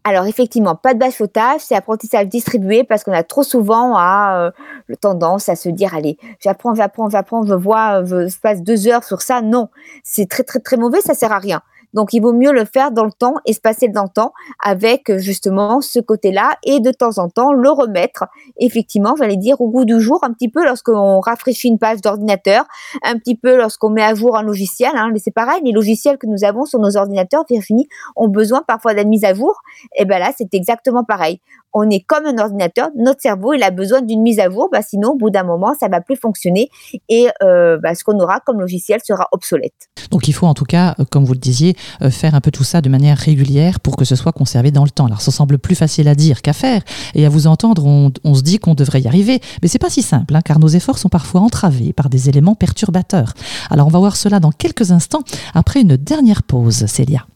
Alors 0.02 0.24
effectivement, 0.24 0.74
pas 0.76 0.94
de 0.94 0.98
bachotage, 0.98 1.60
c'est 1.60 1.74
apprentissage 1.74 2.26
distribué 2.26 2.84
parce 2.84 3.04
qu'on 3.04 3.12
a 3.12 3.22
trop 3.22 3.42
souvent 3.42 3.96
à, 3.96 4.50
euh, 4.88 4.94
tendance 5.00 5.50
à 5.50 5.56
se 5.56 5.68
dire 5.68 5.94
allez, 5.94 6.16
j'apprends, 6.42 6.74
j'apprends, 6.74 7.10
j'apprends, 7.10 7.44
je 7.44 7.52
vois, 7.52 8.02
je 8.04 8.38
passe 8.40 8.62
deux 8.62 8.88
heures 8.88 9.04
sur 9.04 9.20
ça. 9.20 9.42
Non, 9.42 9.68
c'est 10.02 10.28
très 10.28 10.42
très 10.42 10.58
très 10.58 10.78
mauvais, 10.78 11.02
ça 11.02 11.14
sert 11.14 11.32
à 11.32 11.38
rien. 11.38 11.60
Donc, 11.94 12.12
il 12.12 12.20
vaut 12.20 12.32
mieux 12.32 12.52
le 12.52 12.64
faire 12.64 12.90
dans 12.90 13.04
le 13.04 13.12
temps 13.12 13.34
passer 13.62 13.88
dans 13.88 14.04
le 14.04 14.08
temps 14.08 14.32
avec 14.64 15.16
justement 15.18 15.80
ce 15.80 16.00
côté-là 16.00 16.56
et 16.64 16.80
de 16.80 16.90
temps 16.90 17.18
en 17.18 17.28
temps 17.28 17.52
le 17.52 17.70
remettre, 17.70 18.24
effectivement, 18.58 19.14
j'allais 19.16 19.36
dire, 19.36 19.60
au 19.60 19.68
goût 19.68 19.84
du 19.84 20.00
jour, 20.00 20.20
un 20.22 20.32
petit 20.32 20.48
peu 20.48 20.64
lorsqu'on 20.64 21.20
rafraîchit 21.20 21.68
une 21.68 21.78
page 21.78 22.00
d'ordinateur, 22.00 22.64
un 23.02 23.16
petit 23.16 23.36
peu 23.36 23.56
lorsqu'on 23.56 23.90
met 23.90 24.02
à 24.02 24.14
jour 24.14 24.36
un 24.36 24.42
logiciel. 24.42 24.90
Hein, 24.94 25.12
c'est 25.22 25.34
pareil, 25.34 25.60
les 25.64 25.72
logiciels 25.72 26.18
que 26.18 26.26
nous 26.26 26.44
avons 26.44 26.64
sur 26.64 26.78
nos 26.78 26.96
ordinateurs, 26.96 27.44
Virginie, 27.48 27.88
ont 28.16 28.28
besoin 28.28 28.62
parfois 28.66 28.94
d'être 28.94 29.08
mis 29.08 29.24
à 29.24 29.34
jour. 29.34 29.60
Et 29.96 30.04
ben 30.04 30.18
là, 30.18 30.32
c'est 30.36 30.54
exactement 30.54 31.04
pareil 31.04 31.40
on 31.72 31.88
est 31.90 32.00
comme 32.00 32.26
un 32.26 32.38
ordinateur, 32.38 32.88
notre 32.96 33.20
cerveau, 33.20 33.52
il 33.52 33.62
a 33.62 33.70
besoin 33.70 34.02
d'une 34.02 34.22
mise 34.22 34.40
à 34.40 34.50
jour, 34.50 34.68
bah, 34.72 34.82
sinon, 34.82 35.10
au 35.10 35.16
bout 35.16 35.30
d'un 35.30 35.44
moment, 35.44 35.74
ça 35.78 35.88
va 35.88 36.00
plus 36.00 36.16
fonctionner 36.16 36.68
et 37.08 37.28
euh, 37.42 37.78
bah, 37.78 37.94
ce 37.94 38.04
qu'on 38.04 38.18
aura 38.18 38.40
comme 38.40 38.60
logiciel 38.60 39.00
sera 39.04 39.28
obsolète. 39.32 39.88
Donc, 40.10 40.28
il 40.28 40.32
faut 40.32 40.46
en 40.46 40.54
tout 40.54 40.64
cas, 40.64 40.94
euh, 40.98 41.04
comme 41.08 41.24
vous 41.24 41.32
le 41.32 41.38
disiez, 41.38 41.70
euh, 41.70 41.79
faire 42.10 42.34
un 42.34 42.40
peu 42.40 42.50
tout 42.50 42.64
ça 42.64 42.80
de 42.80 42.88
manière 42.88 43.18
régulière 43.18 43.80
pour 43.80 43.96
que 43.96 44.04
ce 44.04 44.16
soit 44.16 44.32
conservé 44.32 44.70
dans 44.70 44.84
le 44.84 44.90
temps. 44.90 45.06
Alors, 45.06 45.20
ça 45.20 45.30
semble 45.30 45.58
plus 45.58 45.74
facile 45.74 46.08
à 46.08 46.14
dire 46.14 46.42
qu'à 46.42 46.52
faire 46.52 46.82
et 47.14 47.26
à 47.26 47.28
vous 47.28 47.46
entendre, 47.46 47.84
on, 47.86 48.34
se 48.34 48.42
dit 48.42 48.58
qu'on 48.58 48.74
devrait 48.74 49.00
y 49.00 49.08
arriver, 49.08 49.40
mais 49.62 49.68
c'est 49.68 49.78
pas 49.78 49.90
si 49.90 50.02
simple, 50.02 50.34
hein, 50.34 50.40
car 50.44 50.58
nos 50.58 50.68
efforts 50.68 50.98
sont 50.98 51.08
parfois 51.08 51.40
entravés 51.40 51.92
par 51.92 52.08
des 52.08 52.28
éléments 52.28 52.54
perturbateurs. 52.54 53.34
Alors, 53.70 53.86
on 53.86 53.90
va 53.90 53.98
voir 53.98 54.16
cela 54.16 54.40
dans 54.40 54.52
quelques 54.52 54.90
instants 54.90 55.22
après 55.54 55.80
une 55.80 55.96
dernière 55.96 56.42
pause, 56.42 56.86
Célia. 56.86 57.26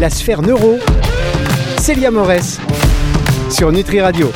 La 0.00 0.10
sphère 0.10 0.42
neuro, 0.42 0.78
Célia 1.78 2.10
Morès 2.10 2.58
sur 3.50 3.72
Nutri 3.72 4.00
Radio. 4.00 4.30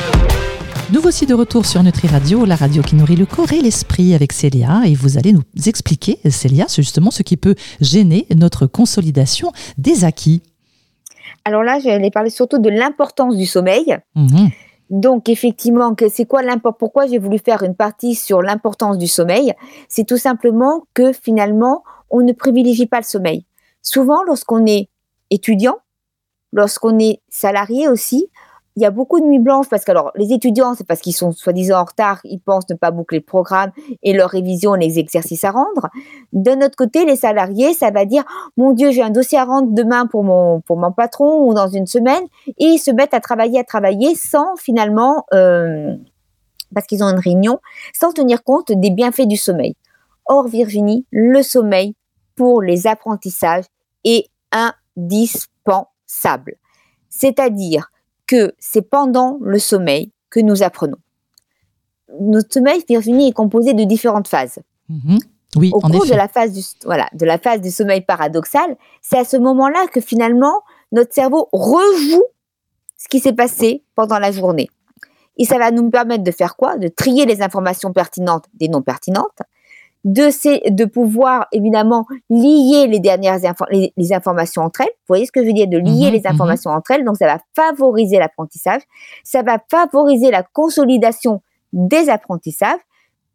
Nous 0.93 1.01
voici 1.01 1.25
de 1.25 1.33
retour 1.33 1.65
sur 1.65 1.81
Nutri 1.81 2.07
Radio, 2.07 2.45
la 2.45 2.55
radio 2.55 2.83
qui 2.83 2.95
nourrit 2.95 3.15
le 3.15 3.25
corps 3.25 3.51
et 3.51 3.59
l'esprit 3.59 4.13
avec 4.13 4.31
Célia. 4.31 4.83
Et 4.85 4.93
vous 4.93 5.17
allez 5.17 5.33
nous 5.33 5.41
expliquer, 5.65 6.19
Célia, 6.29 6.67
justement 6.67 7.09
ce 7.09 7.23
qui 7.23 7.37
peut 7.37 7.55
gêner 7.81 8.27
notre 8.35 8.67
consolidation 8.67 9.51
des 9.79 10.05
acquis. 10.05 10.43
Alors 11.43 11.63
là, 11.63 11.79
j'allais 11.79 12.11
parler 12.11 12.29
surtout 12.29 12.59
de 12.59 12.69
l'importance 12.69 13.35
du 13.35 13.47
sommeil. 13.47 13.97
Mhm. 14.15 14.51
Donc 14.91 15.27
effectivement, 15.27 15.95
c'est 16.11 16.25
quoi 16.25 16.43
l'importance 16.43 16.77
Pourquoi 16.77 17.07
j'ai 17.07 17.17
voulu 17.17 17.39
faire 17.39 17.63
une 17.63 17.75
partie 17.75 18.13
sur 18.13 18.43
l'importance 18.43 18.99
du 18.99 19.07
sommeil? 19.07 19.53
C'est 19.89 20.05
tout 20.05 20.17
simplement 20.17 20.83
que 20.93 21.13
finalement, 21.13 21.83
on 22.11 22.21
ne 22.21 22.31
privilégie 22.31 22.85
pas 22.85 22.99
le 22.99 23.05
sommeil. 23.05 23.45
Souvent, 23.81 24.21
lorsqu'on 24.27 24.67
est 24.67 24.89
étudiant, 25.31 25.77
lorsqu'on 26.53 26.99
est 26.99 27.21
salarié 27.29 27.87
aussi, 27.87 28.29
il 28.75 28.81
y 28.81 28.85
a 28.85 28.91
beaucoup 28.91 29.21
de 29.21 29.25
nuits 29.25 29.39
blanches 29.39 29.69
parce 29.69 29.85
que 29.85 29.91
alors 29.91 30.11
les 30.15 30.33
étudiants 30.33 30.75
c'est 30.75 30.85
parce 30.85 30.99
qu'ils 30.99 31.15
sont 31.15 31.31
soi-disant 31.31 31.79
en 31.79 31.85
retard, 31.85 32.19
ils 32.25 32.39
pensent 32.39 32.69
ne 32.69 32.75
pas 32.75 32.91
boucler 32.91 33.19
le 33.19 33.23
programme 33.23 33.71
et 34.03 34.13
leur 34.13 34.29
révision, 34.29 34.73
les 34.73 34.99
exercices 34.99 35.45
à 35.45 35.51
rendre. 35.51 35.89
De 36.33 36.51
notre 36.51 36.75
côté, 36.75 37.05
les 37.05 37.15
salariés, 37.15 37.73
ça 37.73 37.91
va 37.91 38.05
dire 38.05 38.25
mon 38.57 38.73
Dieu, 38.73 38.91
j'ai 38.91 39.01
un 39.01 39.11
dossier 39.11 39.37
à 39.37 39.45
rendre 39.45 39.69
demain 39.71 40.07
pour 40.07 40.23
mon 40.23 40.59
pour 40.61 40.77
mon 40.77 40.91
patron 40.91 41.47
ou 41.47 41.53
dans 41.53 41.67
une 41.67 41.87
semaine 41.87 42.23
et 42.47 42.65
ils 42.65 42.79
se 42.79 42.91
mettent 42.91 43.13
à 43.13 43.21
travailler, 43.21 43.59
à 43.59 43.63
travailler 43.63 44.15
sans 44.15 44.55
finalement 44.57 45.25
euh, 45.33 45.95
parce 46.73 46.87
qu'ils 46.87 47.03
ont 47.03 47.09
une 47.09 47.19
réunion, 47.19 47.59
sans 47.93 48.11
tenir 48.11 48.43
compte 48.43 48.71
des 48.71 48.91
bienfaits 48.91 49.27
du 49.27 49.37
sommeil. 49.37 49.75
Or 50.25 50.47
Virginie, 50.47 51.05
le 51.11 51.43
sommeil 51.43 51.95
pour 52.35 52.61
les 52.61 52.87
apprentissages 52.87 53.65
est 54.03 54.27
indispensable. 54.51 56.55
C'est-à-dire 57.09 57.91
que 58.27 58.53
c'est 58.59 58.81
pendant 58.81 59.37
le 59.41 59.59
sommeil 59.59 60.11
que 60.29 60.39
nous 60.39 60.63
apprenons. 60.63 60.97
Notre 62.19 62.53
sommeil, 62.53 62.83
Virginie, 62.87 63.29
est 63.29 63.33
composé 63.33 63.73
de 63.73 63.83
différentes 63.83 64.27
phases. 64.27 64.59
Mhm. 64.89 65.19
Oui, 65.57 65.71
Au 65.73 65.79
cours 65.79 66.05
de 66.05 66.13
la 66.13 66.27
phase 66.27 66.51
du 66.51 66.61
voilà 66.83 67.07
de 67.13 67.25
la 67.25 67.37
phase 67.37 67.61
du 67.61 67.71
sommeil 67.71 68.01
paradoxal, 68.01 68.75
c'est 69.01 69.17
à 69.17 69.23
ce 69.23 69.37
moment-là 69.37 69.87
que 69.87 70.01
finalement 70.01 70.61
notre 70.91 71.13
cerveau 71.13 71.47
rejoue 71.53 72.23
ce 72.97 73.07
qui 73.07 73.19
s'est 73.19 73.33
passé 73.33 73.83
pendant 73.95 74.19
la 74.19 74.31
journée. 74.31 74.69
Et 75.37 75.45
ça 75.45 75.57
va 75.57 75.71
nous 75.71 75.89
permettre 75.89 76.23
de 76.23 76.31
faire 76.31 76.55
quoi? 76.55 76.77
De 76.77 76.87
trier 76.87 77.25
les 77.25 77.41
informations 77.41 77.93
pertinentes 77.93 78.45
des 78.53 78.67
non 78.67 78.81
pertinentes, 78.81 79.39
de, 80.05 80.69
de 80.69 80.85
pouvoir 80.85 81.47
évidemment 81.51 82.05
lier 82.29 82.87
les 82.87 82.99
dernières 82.99 83.39
les, 83.71 84.13
informations 84.13 84.61
entre 84.61 84.81
elles. 84.81 84.87
Vous 84.87 85.09
voyez 85.09 85.25
ce 85.25 85.31
que 85.31 85.41
je 85.41 85.47
veux 85.47 85.53
dire? 85.53 85.67
De 85.67 85.77
lier 85.77 86.07
mhm, 86.07 86.13
les 86.13 86.19
mhm. 86.19 86.27
informations 86.33 86.71
entre 86.71 86.91
elles. 86.91 87.03
Donc 87.03 87.17
ça 87.17 87.25
va 87.25 87.39
favoriser 87.55 88.19
l'apprentissage. 88.19 88.81
Ça 89.23 89.41
va 89.41 89.57
favoriser 89.69 90.31
la 90.31 90.43
consolidation 90.43 91.41
des 91.73 92.09
apprentissages. 92.09 92.79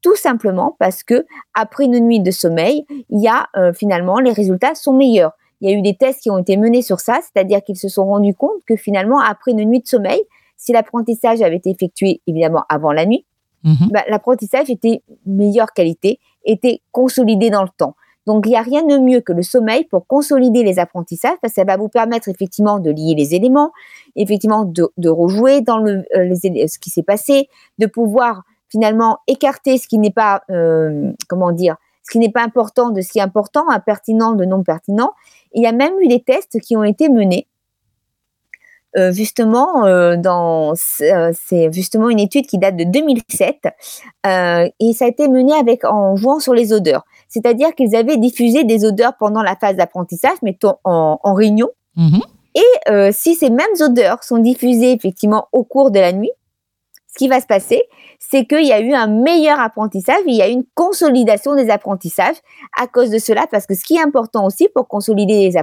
Tout 0.01 0.17
simplement 0.17 0.77
parce 0.79 1.03
que 1.03 1.27
après 1.53 1.85
une 1.85 1.99
nuit 1.99 2.21
de 2.21 2.31
sommeil, 2.31 2.87
il 3.11 3.21
y 3.21 3.29
a 3.29 3.49
euh, 3.57 3.73
finalement 3.75 4.19
les 4.19 4.33
résultats 4.33 4.75
sont 4.75 4.95
meilleurs. 4.95 5.33
Il 5.61 5.69
y 5.69 5.75
a 5.75 5.77
eu 5.77 5.83
des 5.83 5.95
tests 5.95 6.23
qui 6.23 6.31
ont 6.31 6.39
été 6.39 6.57
menés 6.57 6.81
sur 6.81 7.01
ça, 7.01 7.19
c'est-à-dire 7.21 7.63
qu'ils 7.63 7.77
se 7.77 7.89
sont 7.89 8.07
rendus 8.07 8.35
compte 8.35 8.65
que 8.67 8.77
finalement 8.77 9.21
après 9.21 9.51
une 9.51 9.65
nuit 9.65 9.81
de 9.81 9.87
sommeil, 9.87 10.23
si 10.57 10.73
l'apprentissage 10.73 11.43
avait 11.43 11.57
été 11.57 11.69
effectué 11.69 12.23
évidemment 12.27 12.65
avant 12.71 12.93
la 12.93 13.05
nuit, 13.05 13.27
mhm. 13.65 13.89
bah, 13.91 14.05
l'apprentissage 14.09 14.71
était 14.71 15.03
meilleure 15.27 15.73
qualité 15.73 16.19
était 16.45 16.81
consolidé 16.93 17.51
dans 17.51 17.63
le 17.63 17.69
temps. 17.77 17.95
Donc, 18.27 18.47
il 18.47 18.51
n'y 18.51 18.57
a 18.57 18.63
rien 18.63 18.85
de 18.85 18.99
mieux 18.99 19.21
que 19.21 19.33
le 19.33 19.43
sommeil 19.43 19.85
pour 19.85 20.07
consolider 20.07 20.63
les 20.63 20.79
apprentissages, 20.79 21.37
parce 21.41 21.55
que 21.55 21.61
ça 21.61 21.65
va 21.65 21.77
vous 21.77 21.89
permettre 21.89 22.29
effectivement 22.29 22.79
de 22.79 22.91
lier 22.91 23.15
les 23.17 23.35
éléments, 23.35 23.73
effectivement 24.15 24.65
de, 24.65 25.09
rejouer 25.09 25.63
dans 25.63 25.85
euh, 25.85 26.03
ce 26.13 26.79
qui 26.79 26.91
s'est 26.91 27.03
passé, 27.03 27.49
de 27.79 27.87
pouvoir 27.87 28.43
finalement 28.69 29.19
écarter 29.27 29.79
ce 29.79 29.89
qui 29.89 29.99
n'est 29.99 30.13
pas, 30.13 30.43
euh, 30.51 31.13
comment 31.29 31.51
dire, 31.51 31.77
ce 32.05 32.13
qui 32.13 32.19
n'est 32.19 32.31
pas 32.31 32.43
important 32.43 32.91
de 32.91 33.01
ce 33.01 33.11
qui 33.11 33.19
est 33.19 33.23
important, 33.23 33.69
impertinent 33.69 34.33
de 34.33 34.45
non 34.45 34.63
pertinent. 34.63 35.11
Il 35.53 35.63
y 35.63 35.67
a 35.67 35.73
même 35.73 35.95
eu 36.01 36.07
des 36.07 36.23
tests 36.23 36.61
qui 36.61 36.77
ont 36.77 36.85
été 36.85 37.09
menés 37.09 37.49
euh, 38.97 39.13
justement 39.13 39.87
euh, 39.87 40.17
dans 40.17 40.73
euh, 40.73 41.33
c'est 41.33 41.73
justement 41.73 42.11
une 42.11 42.19
étude 42.19 42.47
qui 42.47 42.59
date 42.59 42.77
de 42.77 42.83
2007 42.83 43.69
et 44.25 44.93
ça 44.95 45.05
a 45.05 45.09
été 45.09 45.29
mené 45.29 45.53
avec 45.53 45.85
en 45.85 46.17
jouant 46.17 46.41
sur 46.41 46.55
les 46.55 46.73
odeurs 46.73 47.05
c'est-à-dire 47.29 47.73
qu'ils 47.77 47.95
avaient 47.95 48.17
diffusé 48.17 48.65
des 48.65 48.85
odeurs 48.85 49.13
pendant 49.17 49.43
la 49.43 49.55
phase 49.55 49.77
d'apprentissage 49.77 50.43
mettons 50.43 50.75
en, 50.83 51.21
en 51.23 51.35
réunion 51.35 51.69
mm-hmm. 51.97 52.23
et 52.57 53.13
si 53.13 53.37
ces 53.37 53.51
mêmes 53.51 53.67
odeurs 53.79 54.25
sont 54.25 54.39
diffusées 54.39 54.93
effectivement 54.93 55.47
au 55.53 55.63
cours 55.63 55.93
de 55.93 56.01
la 56.01 56.13
nuit 56.13 56.33
ce 57.13 57.19
qui 57.19 57.29
va 57.29 57.41
se 57.41 57.47
passer, 57.47 57.83
c'est 58.19 58.45
qu'il 58.47 58.67
y 58.67 58.73
a 58.73 58.81
eu 58.81 58.93
un 58.93 59.09
meilleur 59.09 59.59
apprentissage, 59.59 60.21
il 60.27 60.37
y 60.37 60.43
a 60.43 60.49
eu 60.49 60.53
une 60.53 60.67
consolidation 60.75 61.57
des 61.57 61.69
apprentissages 61.71 62.37
à 62.79 62.87
cause 62.87 63.11
de 63.11 63.19
cela, 63.19 63.47
parce 63.51 63.67
que 63.67 63.75
ce 63.75 63.85
qui 63.85 63.97
est 63.97 64.03
important 64.03 64.47
aussi 64.47 64.69
pour 64.75 64.87
consolider 64.87 65.49
les 65.49 65.57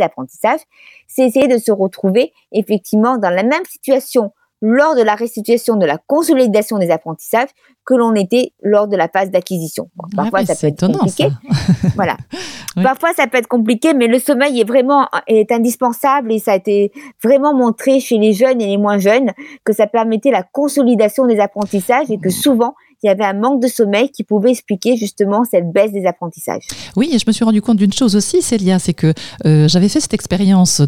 apprentissages, 0.00 0.60
c'est 1.08 1.24
essayer 1.26 1.48
de 1.48 1.58
se 1.58 1.72
retrouver 1.72 2.32
effectivement 2.52 3.18
dans 3.18 3.30
la 3.30 3.42
même 3.42 3.64
situation 3.68 4.32
lors 4.62 4.94
de 4.94 5.02
la 5.02 5.16
restitution 5.16 5.76
de 5.76 5.84
la 5.84 5.98
consolidation 5.98 6.78
des 6.78 6.90
apprentissages 6.90 7.48
que 7.84 7.94
l'on 7.94 8.14
était 8.14 8.52
lors 8.62 8.86
de 8.86 8.96
la 8.96 9.08
phase 9.08 9.30
d'acquisition. 9.30 9.90
parfois, 10.14 10.46
ça 10.46 10.54
peut 10.54 10.68
être 10.68 10.86
compliqué. 10.86 11.28
voilà. 11.96 12.16
Parfois, 12.82 13.12
ça 13.12 13.26
peut 13.26 13.36
être 13.36 13.48
compliqué, 13.48 13.92
mais 13.92 14.06
le 14.06 14.18
sommeil 14.18 14.60
est 14.60 14.64
vraiment 14.64 15.06
est 15.26 15.52
indispensable 15.52 16.32
et 16.32 16.38
ça 16.38 16.52
a 16.52 16.56
été 16.56 16.90
vraiment 17.22 17.52
montré 17.52 18.00
chez 18.00 18.16
les 18.16 18.32
jeunes 18.32 18.62
et 18.62 18.66
les 18.66 18.78
moins 18.78 18.98
jeunes 18.98 19.32
que 19.64 19.74
ça 19.74 19.86
permettait 19.86 20.30
la 20.30 20.42
consolidation 20.42 21.26
des 21.26 21.38
apprentissages 21.38 22.10
et 22.10 22.18
que 22.18 22.30
souvent, 22.30 22.74
il 23.02 23.08
y 23.08 23.10
avait 23.10 23.24
un 23.24 23.34
manque 23.34 23.60
de 23.60 23.68
sommeil 23.68 24.10
qui 24.10 24.24
pouvait 24.24 24.52
expliquer 24.52 24.96
justement 24.96 25.44
cette 25.44 25.72
baisse 25.72 25.92
des 25.92 26.06
apprentissages. 26.06 26.62
Oui, 26.96 27.10
et 27.12 27.18
je 27.18 27.24
me 27.26 27.32
suis 27.32 27.44
rendu 27.44 27.60
compte 27.60 27.78
d'une 27.78 27.92
chose 27.92 28.14
aussi, 28.16 28.42
Célia, 28.42 28.78
c'est 28.78 28.94
que 28.94 29.12
euh, 29.44 29.68
j'avais 29.68 29.88
fait 29.88 30.00
cette 30.00 30.14
expérience. 30.14 30.80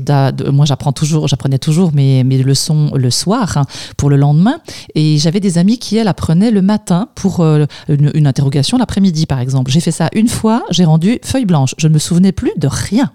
Moi, 0.53 0.65
j'apprends 0.65 0.93
toujours, 0.93 1.29
j'apprenais 1.29 1.59
toujours 1.59 1.93
mes, 1.93 2.25
mes 2.25 2.39
leçons 2.39 2.93
le 2.95 3.11
soir 3.11 3.57
hein, 3.57 3.65
pour 3.97 4.11
le 4.11 4.17
lendemain, 4.17 4.61
et 4.95 5.19
j'avais 5.19 5.41
des 5.41 5.59
amis 5.59 5.79
qui 5.79 5.97
elles 5.97 6.09
apprenaient 6.09 6.51
le 6.51 6.63
matin 6.63 7.09
pour 7.15 7.41
euh, 7.41 7.67
une, 7.89 8.11
une 8.15 8.27
interrogation 8.27 8.79
l'après-midi, 8.79 9.27
par 9.27 9.41
exemple. 9.41 9.71
J'ai 9.71 9.81
fait 9.81 9.91
ça 9.91 10.09
une 10.15 10.29
fois, 10.29 10.63
j'ai 10.71 10.85
rendu 10.85 11.19
feuille 11.25 11.47
blanche. 11.47 11.75
Je 11.79 11.89
ne 11.89 11.95
me 11.95 11.99
souvenais 11.99 12.33
plus 12.33 12.53
de 12.57 12.69
rien. 12.69 13.13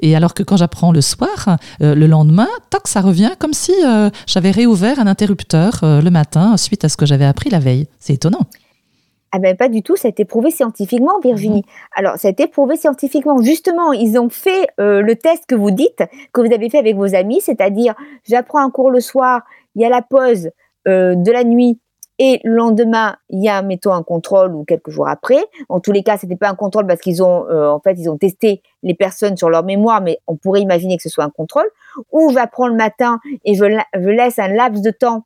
Et 0.00 0.16
alors 0.16 0.34
que 0.34 0.42
quand 0.42 0.56
j'apprends 0.56 0.92
le 0.92 1.00
soir, 1.00 1.58
euh, 1.82 1.94
le 1.94 2.06
lendemain, 2.06 2.48
toc, 2.70 2.88
ça 2.88 3.00
revient 3.00 3.32
comme 3.38 3.52
si 3.52 3.72
euh, 3.84 4.10
j'avais 4.26 4.50
réouvert 4.50 4.98
un 4.98 5.06
interrupteur 5.06 5.80
euh, 5.82 6.00
le 6.00 6.10
matin 6.10 6.56
suite 6.56 6.84
à 6.84 6.88
ce 6.88 6.96
que 6.96 7.06
j'avais 7.06 7.24
appris 7.24 7.50
la 7.50 7.58
veille. 7.58 7.88
C'est 7.98 8.14
étonnant. 8.14 8.46
Ah 9.34 9.38
ben 9.38 9.56
pas 9.56 9.68
du 9.68 9.82
tout, 9.82 9.96
ça 9.96 10.08
a 10.08 10.10
été 10.10 10.26
prouvé 10.26 10.50
scientifiquement, 10.50 11.18
Virginie. 11.22 11.62
Mhm. 11.62 11.96
Alors, 11.96 12.18
ça 12.18 12.28
a 12.28 12.30
été 12.30 12.46
prouvé 12.46 12.76
scientifiquement. 12.76 13.40
Justement, 13.40 13.92
ils 13.94 14.18
ont 14.18 14.28
fait 14.28 14.66
le 14.76 15.14
test 15.14 15.44
que 15.48 15.54
vous 15.54 15.70
dites, 15.70 16.02
que 16.34 16.42
vous 16.42 16.52
avez 16.52 16.68
fait 16.68 16.76
avec 16.76 16.96
vos 16.96 17.14
amis, 17.14 17.40
c'est-à-dire, 17.40 17.94
j'apprends 18.28 18.62
un 18.62 18.68
cours 18.68 18.90
le 18.90 19.00
soir, 19.00 19.40
il 19.74 19.80
y 19.80 19.86
a 19.86 19.88
la 19.88 20.02
pause 20.02 20.50
de 20.84 21.32
la 21.32 21.44
nuit, 21.44 21.80
et 22.24 22.38
le 22.44 22.54
lendemain, 22.54 23.16
il 23.30 23.42
y 23.42 23.48
a, 23.48 23.62
mettons, 23.62 23.92
un 23.92 24.04
contrôle 24.04 24.54
ou 24.54 24.62
quelques 24.62 24.90
jours 24.90 25.08
après. 25.08 25.44
En 25.68 25.80
tous 25.80 25.90
les 25.90 26.04
cas, 26.04 26.16
c'était 26.18 26.36
pas 26.36 26.48
un 26.48 26.54
contrôle 26.54 26.86
parce 26.86 27.00
qu'ils 27.00 27.20
ont, 27.20 27.48
euh, 27.48 27.68
en 27.68 27.80
fait, 27.80 27.94
ils 27.98 28.08
ont 28.08 28.16
testé 28.16 28.62
les 28.84 28.94
personnes 28.94 29.36
sur 29.36 29.50
leur 29.50 29.64
mémoire, 29.64 30.00
mais 30.00 30.20
on 30.28 30.36
pourrait 30.36 30.60
imaginer 30.60 30.96
que 30.96 31.02
ce 31.02 31.08
soit 31.08 31.24
un 31.24 31.30
contrôle. 31.30 31.68
Ou 32.12 32.30
j'apprends 32.30 32.68
le 32.68 32.76
matin 32.76 33.18
et 33.44 33.54
je, 33.54 33.64
je 33.94 34.08
laisse 34.08 34.38
un 34.38 34.46
laps 34.46 34.82
de 34.82 34.92
temps, 34.92 35.24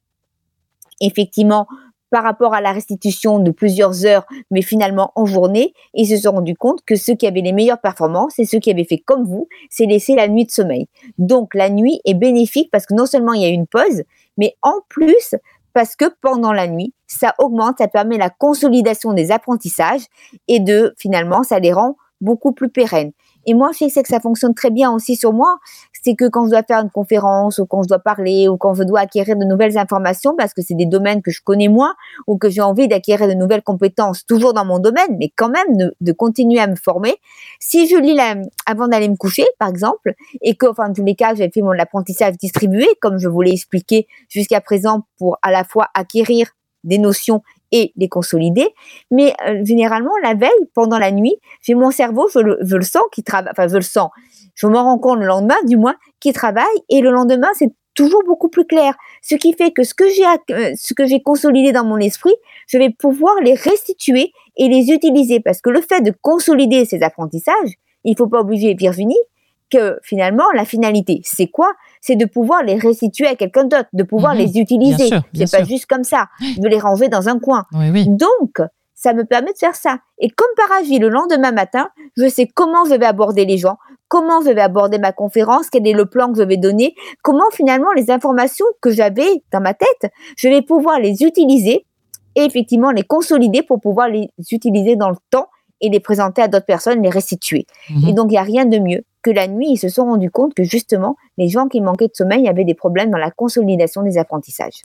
effectivement, 1.02 1.66
par 2.08 2.22
rapport 2.22 2.54
à 2.54 2.62
la 2.62 2.72
restitution 2.72 3.40
de 3.40 3.50
plusieurs 3.50 4.06
heures, 4.06 4.24
mais 4.50 4.62
finalement 4.62 5.12
en 5.16 5.26
journée, 5.26 5.74
ils 5.92 6.06
se 6.06 6.16
sont 6.16 6.32
rendus 6.32 6.54
compte 6.54 6.80
que 6.86 6.96
ceux 6.96 7.14
qui 7.14 7.26
avaient 7.26 7.42
les 7.42 7.52
meilleures 7.52 7.80
performances 7.80 8.38
et 8.38 8.46
ceux 8.46 8.58
qui 8.58 8.70
avaient 8.70 8.84
fait 8.84 8.96
comme 8.96 9.24
vous, 9.24 9.48
c'est 9.68 9.84
laisser 9.84 10.14
la 10.14 10.28
nuit 10.28 10.46
de 10.46 10.50
sommeil. 10.50 10.86
Donc 11.18 11.54
la 11.54 11.68
nuit 11.68 12.00
est 12.06 12.14
bénéfique 12.14 12.70
parce 12.70 12.86
que 12.86 12.94
non 12.94 13.04
seulement 13.04 13.34
il 13.34 13.42
y 13.42 13.44
a 13.44 13.48
une 13.48 13.66
pause, 13.66 14.04
mais 14.38 14.56
en 14.62 14.74
plus, 14.88 15.34
parce 15.76 15.94
que 15.94 16.06
pendant 16.22 16.54
la 16.54 16.68
nuit, 16.68 16.94
ça 17.06 17.34
augmente, 17.38 17.76
ça 17.76 17.86
permet 17.86 18.16
la 18.16 18.30
consolidation 18.30 19.12
des 19.12 19.30
apprentissages 19.30 20.06
et 20.48 20.58
de 20.58 20.94
finalement, 20.96 21.42
ça 21.42 21.58
les 21.58 21.70
rend 21.70 21.98
beaucoup 22.22 22.52
plus 22.52 22.70
pérennes. 22.70 23.12
Et 23.46 23.54
moi, 23.54 23.70
je 23.72 23.88
sais 23.88 24.02
que 24.02 24.08
ça 24.08 24.20
fonctionne 24.20 24.54
très 24.54 24.70
bien 24.70 24.92
aussi 24.92 25.16
sur 25.16 25.32
moi. 25.32 25.58
C'est 26.02 26.14
que 26.14 26.28
quand 26.28 26.46
je 26.46 26.50
dois 26.50 26.62
faire 26.62 26.80
une 26.80 26.90
conférence 26.90 27.58
ou 27.58 27.66
quand 27.66 27.82
je 27.82 27.88
dois 27.88 27.98
parler 27.98 28.48
ou 28.48 28.56
quand 28.56 28.74
je 28.74 28.82
dois 28.82 29.00
acquérir 29.00 29.36
de 29.36 29.44
nouvelles 29.44 29.78
informations 29.78 30.34
parce 30.36 30.52
que 30.52 30.62
c'est 30.62 30.74
des 30.74 30.86
domaines 30.86 31.22
que 31.22 31.30
je 31.30 31.40
connais 31.42 31.68
moins 31.68 31.94
ou 32.26 32.38
que 32.38 32.48
j'ai 32.48 32.60
envie 32.60 32.86
d'acquérir 32.88 33.28
de 33.28 33.34
nouvelles 33.34 33.62
compétences 33.62 34.26
toujours 34.26 34.52
dans 34.52 34.64
mon 34.64 34.78
domaine, 34.78 35.16
mais 35.18 35.30
quand 35.34 35.48
même 35.48 35.92
de, 36.00 36.12
continuer 36.12 36.60
à 36.60 36.66
me 36.66 36.76
former. 36.76 37.14
Si 37.60 37.88
je 37.88 37.96
lis 37.96 38.14
la, 38.14 38.36
avant 38.66 38.88
d'aller 38.88 39.08
me 39.08 39.16
coucher, 39.16 39.46
par 39.58 39.68
exemple, 39.68 40.14
et 40.42 40.56
que, 40.56 40.66
enfin, 40.66 40.88
dans 40.88 40.94
tous 40.94 41.04
les 41.04 41.14
cas, 41.14 41.34
j'ai 41.34 41.50
fait 41.50 41.62
mon 41.62 41.78
apprentissage 41.78 42.36
distribué, 42.36 42.86
comme 43.00 43.18
je 43.18 43.28
vous 43.28 43.42
l'ai 43.42 43.52
expliqué 43.52 44.06
jusqu'à 44.28 44.60
présent, 44.60 45.02
pour 45.18 45.38
à 45.42 45.50
la 45.50 45.64
fois 45.64 45.88
acquérir 45.94 46.48
des 46.84 46.98
notions 46.98 47.42
et 47.72 47.92
les 47.96 48.08
consolider. 48.08 48.68
Mais 49.10 49.34
euh, 49.46 49.60
généralement, 49.64 50.12
la 50.22 50.34
veille, 50.34 50.50
pendant 50.74 50.98
la 50.98 51.10
nuit, 51.10 51.36
j'ai 51.62 51.74
mon 51.74 51.90
cerveau, 51.90 52.28
je 52.32 52.40
le, 52.40 52.82
sens 52.82 53.02
qui 53.12 53.22
travaille, 53.22 53.52
enfin, 53.52 53.68
je 53.68 53.76
le 53.76 53.82
sens. 53.82 54.10
Je 54.54 54.66
m'en 54.66 54.84
rends 54.84 54.98
compte 54.98 55.18
le 55.18 55.26
lendemain, 55.26 55.56
du 55.66 55.76
moins, 55.76 55.94
qui 56.20 56.32
travaille, 56.32 56.64
et 56.88 57.00
le 57.00 57.10
lendemain, 57.10 57.48
c'est 57.54 57.72
toujours 57.94 58.22
beaucoup 58.26 58.48
plus 58.48 58.66
clair. 58.66 58.94
Ce 59.22 59.34
qui 59.34 59.52
fait 59.52 59.72
que 59.72 59.82
ce 59.82 59.94
que 59.94 60.08
j'ai, 60.08 60.54
euh, 60.54 60.72
ce 60.76 60.94
que 60.94 61.06
j'ai 61.06 61.20
consolidé 61.20 61.72
dans 61.72 61.84
mon 61.84 61.98
esprit, 61.98 62.34
je 62.68 62.78
vais 62.78 62.90
pouvoir 62.90 63.34
les 63.42 63.54
restituer 63.54 64.32
et 64.56 64.68
les 64.68 64.90
utiliser. 64.90 65.40
Parce 65.40 65.60
que 65.60 65.70
le 65.70 65.80
fait 65.80 66.02
de 66.02 66.12
consolider 66.22 66.84
ces 66.84 67.02
apprentissages, 67.02 67.72
il 68.04 68.16
faut 68.16 68.28
pas 68.28 68.40
obliger 68.40 68.74
Virginie 68.74 69.18
que 69.70 69.98
finalement, 70.02 70.44
la 70.54 70.64
finalité, 70.64 71.20
c'est 71.24 71.48
quoi? 71.48 71.72
C'est 72.00 72.16
de 72.16 72.24
pouvoir 72.24 72.62
les 72.62 72.76
restituer 72.76 73.26
à 73.26 73.34
quelqu'un 73.34 73.64
d'autre, 73.64 73.88
de 73.92 74.02
pouvoir 74.02 74.34
Mhm. 74.34 74.38
les 74.40 74.58
utiliser. 74.58 75.08
C'est 75.34 75.50
pas 75.50 75.58
sûr. 75.58 75.66
juste 75.66 75.86
comme 75.86 76.04
ça, 76.04 76.28
de 76.58 76.68
les 76.68 76.78
ranger 76.78 77.08
dans 77.08 77.28
un 77.28 77.38
coin. 77.38 77.64
Oui, 77.72 77.90
oui. 77.90 78.06
Donc, 78.08 78.60
ça 78.94 79.12
me 79.12 79.24
permet 79.24 79.52
de 79.52 79.58
faire 79.58 79.74
ça. 79.76 79.98
Et 80.18 80.30
comme 80.30 80.48
par 80.56 80.68
magie, 80.78 80.98
le 80.98 81.08
lendemain 81.08 81.52
matin, 81.52 81.88
je 82.16 82.28
sais 82.28 82.46
comment 82.46 82.84
je 82.86 82.94
vais 82.94 83.04
aborder 83.06 83.44
les 83.44 83.58
gens, 83.58 83.76
comment 84.08 84.40
je 84.40 84.50
vais 84.50 84.60
aborder 84.62 84.98
ma 84.98 85.12
conférence, 85.12 85.68
quel 85.68 85.86
est 85.86 85.92
le 85.92 86.06
plan 86.06 86.32
que 86.32 86.38
je 86.38 86.44
vais 86.44 86.56
donner, 86.56 86.94
comment 87.22 87.50
finalement 87.52 87.92
les 87.94 88.10
informations 88.10 88.64
que 88.80 88.90
j'avais 88.90 89.42
dans 89.52 89.60
ma 89.60 89.74
tête, 89.74 90.10
je 90.38 90.48
vais 90.48 90.62
pouvoir 90.62 90.98
les 90.98 91.22
utiliser 91.24 91.84
et 92.36 92.44
effectivement 92.44 92.90
les 92.90 93.02
consolider 93.02 93.62
pour 93.62 93.80
pouvoir 93.80 94.08
les 94.08 94.28
utiliser 94.50 94.96
dans 94.96 95.10
le 95.10 95.16
temps 95.30 95.48
et 95.82 95.90
les 95.90 96.00
présenter 96.00 96.40
à 96.40 96.48
d'autres 96.48 96.64
personnes, 96.66 97.02
les 97.02 97.10
restituer. 97.10 97.66
Mhm. 97.90 98.08
Et 98.08 98.12
donc, 98.14 98.26
il 98.28 98.32
n'y 98.32 98.38
a 98.38 98.42
rien 98.42 98.64
de 98.64 98.78
mieux 98.78 99.04
que 99.26 99.30
la 99.32 99.48
nuit, 99.48 99.66
ils 99.72 99.76
se 99.76 99.88
sont 99.88 100.04
rendus 100.04 100.30
compte 100.30 100.54
que 100.54 100.62
justement, 100.62 101.16
les 101.36 101.48
gens 101.48 101.66
qui 101.66 101.80
manquaient 101.80 102.06
de 102.06 102.14
sommeil 102.14 102.46
avaient 102.46 102.64
des 102.64 102.74
problèmes 102.74 103.10
dans 103.10 103.18
la 103.18 103.32
consolidation 103.32 104.04
des 104.04 104.18
apprentissages. 104.18 104.82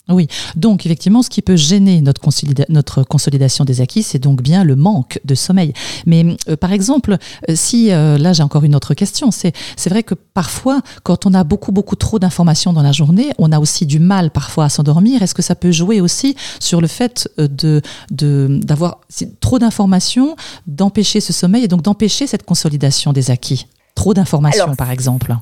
Donc, 0.56 0.84
effectivement, 0.84 1.21
ce 1.21 1.30
qui 1.30 1.43
peut 1.43 1.56
gêner 1.56 2.01
notre, 2.01 2.21
notre 2.69 3.04
consolidation 3.04 3.65
des 3.65 3.82
acquis, 3.82 4.01
c'est 4.01 4.17
donc 4.17 4.41
bien 4.41 4.63
le 4.63 4.75
manque 4.75 5.19
de 5.25 5.36
sommeil. 5.36 5.73
Mais 6.08 6.25
euh, 6.49 6.58
par 6.58 6.73
exemple, 6.73 7.17
euh, 7.49 7.54
si, 7.56 7.91
euh, 7.91 8.17
là 8.17 8.34
j'ai 8.34 8.41
encore 8.41 8.63
une 8.63 8.75
autre 8.75 8.95
question, 8.95 9.30
c'est 9.30 9.54
vrai 9.89 10.01
que 10.01 10.15
parfois, 10.15 10.82
quand 11.04 11.27
on 11.27 11.36
a 11.36 11.43
beaucoup, 11.43 11.71
beaucoup 11.71 11.95
trop 11.95 12.17
d'informations 12.17 12.73
dans 12.73 12.82
la 12.82 12.91
journée, 12.91 13.30
on 13.38 13.51
a 13.51 13.60
aussi 13.60 13.86
du 13.86 13.99
mal 13.99 14.32
parfois 14.32 14.65
à 14.65 14.69
s'endormir. 14.69 15.21
Est-ce 15.21 15.36
que 15.36 15.43
ça 15.43 15.54
peut 15.54 15.71
jouer 15.71 16.01
aussi 16.01 16.36
sur 16.60 16.82
le 16.82 16.88
fait 16.88 17.30
de 17.38 17.82
d'avoir 18.10 19.01
trop 19.39 19.60
d'informations, 19.60 20.36
d'empêcher 20.65 21.19
ce 21.19 21.32
sommeil 21.32 21.65
et 21.65 21.67
donc 21.67 21.84
d'empêcher 21.84 22.25
cette 22.25 22.43
consolidation 22.43 23.13
des 23.13 23.30
acquis? 23.30 23.67
Trop 23.95 24.13
d'informations, 24.13 24.75
par 24.75 24.91
exemple. 24.91 25.34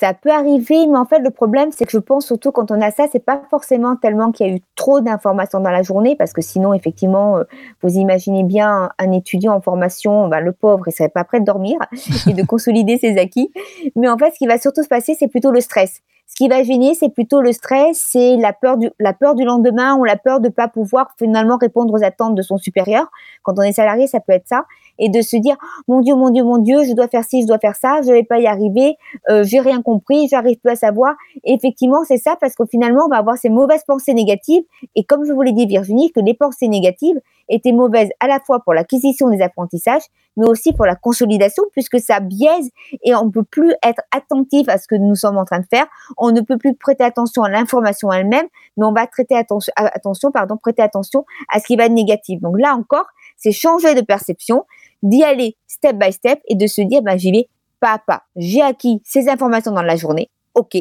Ça 0.00 0.14
peut 0.14 0.30
arriver, 0.30 0.86
mais 0.86 0.96
en 0.96 1.04
fait, 1.04 1.18
le 1.18 1.28
problème, 1.28 1.72
c'est 1.72 1.84
que 1.84 1.90
je 1.90 1.98
pense 1.98 2.24
surtout 2.24 2.52
quand 2.52 2.70
on 2.70 2.80
a 2.80 2.90
ça, 2.90 3.04
c'est 3.12 3.22
pas 3.22 3.42
forcément 3.50 3.96
tellement 3.96 4.32
qu'il 4.32 4.46
y 4.46 4.50
a 4.50 4.54
eu 4.54 4.60
trop 4.74 5.02
d'informations 5.02 5.60
dans 5.60 5.70
la 5.70 5.82
journée, 5.82 6.16
parce 6.16 6.32
que 6.32 6.40
sinon, 6.40 6.72
effectivement, 6.72 7.36
euh, 7.36 7.44
vous 7.82 7.98
imaginez 7.98 8.42
bien 8.42 8.88
un 8.98 9.12
étudiant 9.12 9.54
en 9.54 9.60
formation, 9.60 10.26
ben, 10.28 10.40
le 10.40 10.52
pauvre, 10.52 10.84
il 10.86 10.92
serait 10.92 11.10
pas 11.10 11.24
prêt 11.24 11.40
de 11.40 11.44
dormir 11.44 11.78
et 12.26 12.32
de 12.32 12.42
consolider 12.42 12.96
ses 12.96 13.18
acquis. 13.18 13.52
Mais 13.94 14.08
en 14.08 14.16
fait, 14.16 14.30
ce 14.32 14.38
qui 14.38 14.46
va 14.46 14.56
surtout 14.56 14.82
se 14.82 14.88
passer, 14.88 15.14
c'est 15.18 15.28
plutôt 15.28 15.50
le 15.50 15.60
stress. 15.60 16.00
Ce 16.30 16.36
qui 16.36 16.48
va 16.48 16.62
gêner, 16.62 16.94
c'est 16.94 17.08
plutôt 17.08 17.40
le 17.40 17.52
stress, 17.52 17.98
c'est 18.12 18.36
la 18.36 18.52
peur 18.52 18.76
du, 18.76 18.88
la 19.00 19.12
peur 19.12 19.34
du 19.34 19.44
lendemain 19.44 19.96
ou 19.96 20.04
la 20.04 20.16
peur 20.16 20.38
de 20.38 20.48
pas 20.48 20.68
pouvoir 20.68 21.10
finalement 21.18 21.56
répondre 21.56 21.92
aux 21.92 22.04
attentes 22.04 22.36
de 22.36 22.42
son 22.42 22.56
supérieur. 22.56 23.10
Quand 23.42 23.58
on 23.58 23.62
est 23.62 23.72
salarié, 23.72 24.06
ça 24.06 24.20
peut 24.20 24.32
être 24.32 24.46
ça. 24.46 24.64
Et 25.00 25.08
de 25.08 25.20
se 25.22 25.36
dire, 25.36 25.56
mon 25.88 26.00
Dieu, 26.00 26.14
mon 26.14 26.30
Dieu, 26.30 26.44
mon 26.44 26.58
Dieu, 26.58 26.84
je 26.84 26.92
dois 26.92 27.08
faire 27.08 27.24
ci, 27.24 27.42
je 27.42 27.46
dois 27.46 27.58
faire 27.58 27.74
ça, 27.74 28.00
je 28.02 28.12
vais 28.12 28.22
pas 28.22 28.38
y 28.38 28.46
arriver, 28.46 28.96
euh, 29.30 29.42
j'ai 29.42 29.58
rien 29.58 29.82
compris, 29.82 30.28
j'arrive 30.28 30.58
plus 30.58 30.70
à 30.70 30.76
savoir. 30.76 31.14
Effectivement, 31.42 32.04
c'est 32.04 32.18
ça 32.18 32.36
parce 32.40 32.54
que 32.54 32.64
finalement, 32.70 33.06
on 33.06 33.08
va 33.08 33.16
avoir 33.16 33.36
ces 33.36 33.48
mauvaises 33.48 33.84
pensées 33.84 34.14
négatives. 34.14 34.62
Et 34.94 35.04
comme 35.04 35.24
je 35.24 35.32
vous 35.32 35.42
l'ai 35.42 35.52
dit, 35.52 35.66
Virginie, 35.66 36.12
que 36.12 36.20
les 36.20 36.34
pensées 36.34 36.68
négatives 36.68 37.18
étaient 37.48 37.72
mauvaises 37.72 38.10
à 38.20 38.28
la 38.28 38.38
fois 38.40 38.60
pour 38.60 38.74
l'acquisition 38.74 39.28
des 39.28 39.42
apprentissages, 39.42 40.04
mais 40.36 40.46
aussi 40.48 40.72
pour 40.72 40.86
la 40.86 40.94
consolidation, 40.94 41.64
puisque 41.72 41.98
ça 41.98 42.20
biaise 42.20 42.70
et 43.02 43.14
on 43.14 43.26
ne 43.26 43.30
peut 43.30 43.42
plus 43.42 43.74
être 43.84 44.02
attentif 44.16 44.68
à 44.68 44.78
ce 44.78 44.86
que 44.86 44.94
nous 44.94 45.16
sommes 45.16 45.36
en 45.36 45.44
train 45.44 45.58
de 45.58 45.66
faire. 45.68 45.86
On 46.16 46.30
ne 46.30 46.40
peut 46.40 46.56
plus 46.56 46.74
prêter 46.74 47.04
attention 47.04 47.42
à 47.42 47.50
l'information 47.50 48.12
elle-même, 48.12 48.46
mais 48.76 48.86
on 48.86 48.92
va 48.92 49.06
traiter 49.06 49.36
attention, 49.36 49.72
attention, 49.76 50.30
pardon, 50.30 50.56
prêter 50.56 50.82
attention 50.82 51.24
à 51.52 51.58
ce 51.58 51.66
qui 51.66 51.76
va 51.76 51.86
être 51.86 51.92
négatif. 51.92 52.40
Donc 52.40 52.58
là 52.58 52.74
encore, 52.74 53.06
c'est 53.36 53.52
changer 53.52 53.94
de 53.94 54.02
perception, 54.02 54.64
d'y 55.02 55.22
aller 55.22 55.56
step 55.66 55.96
by 55.96 56.12
step 56.12 56.40
et 56.48 56.54
de 56.54 56.66
se 56.66 56.80
dire, 56.82 57.02
ben, 57.02 57.18
j'y 57.18 57.32
vais 57.32 57.48
pas 57.80 57.94
à 57.94 57.98
pas. 57.98 58.22
J'ai 58.36 58.62
acquis 58.62 59.00
ces 59.04 59.28
informations 59.28 59.72
dans 59.72 59.82
la 59.82 59.96
journée. 59.96 60.30
Ok, 60.54 60.76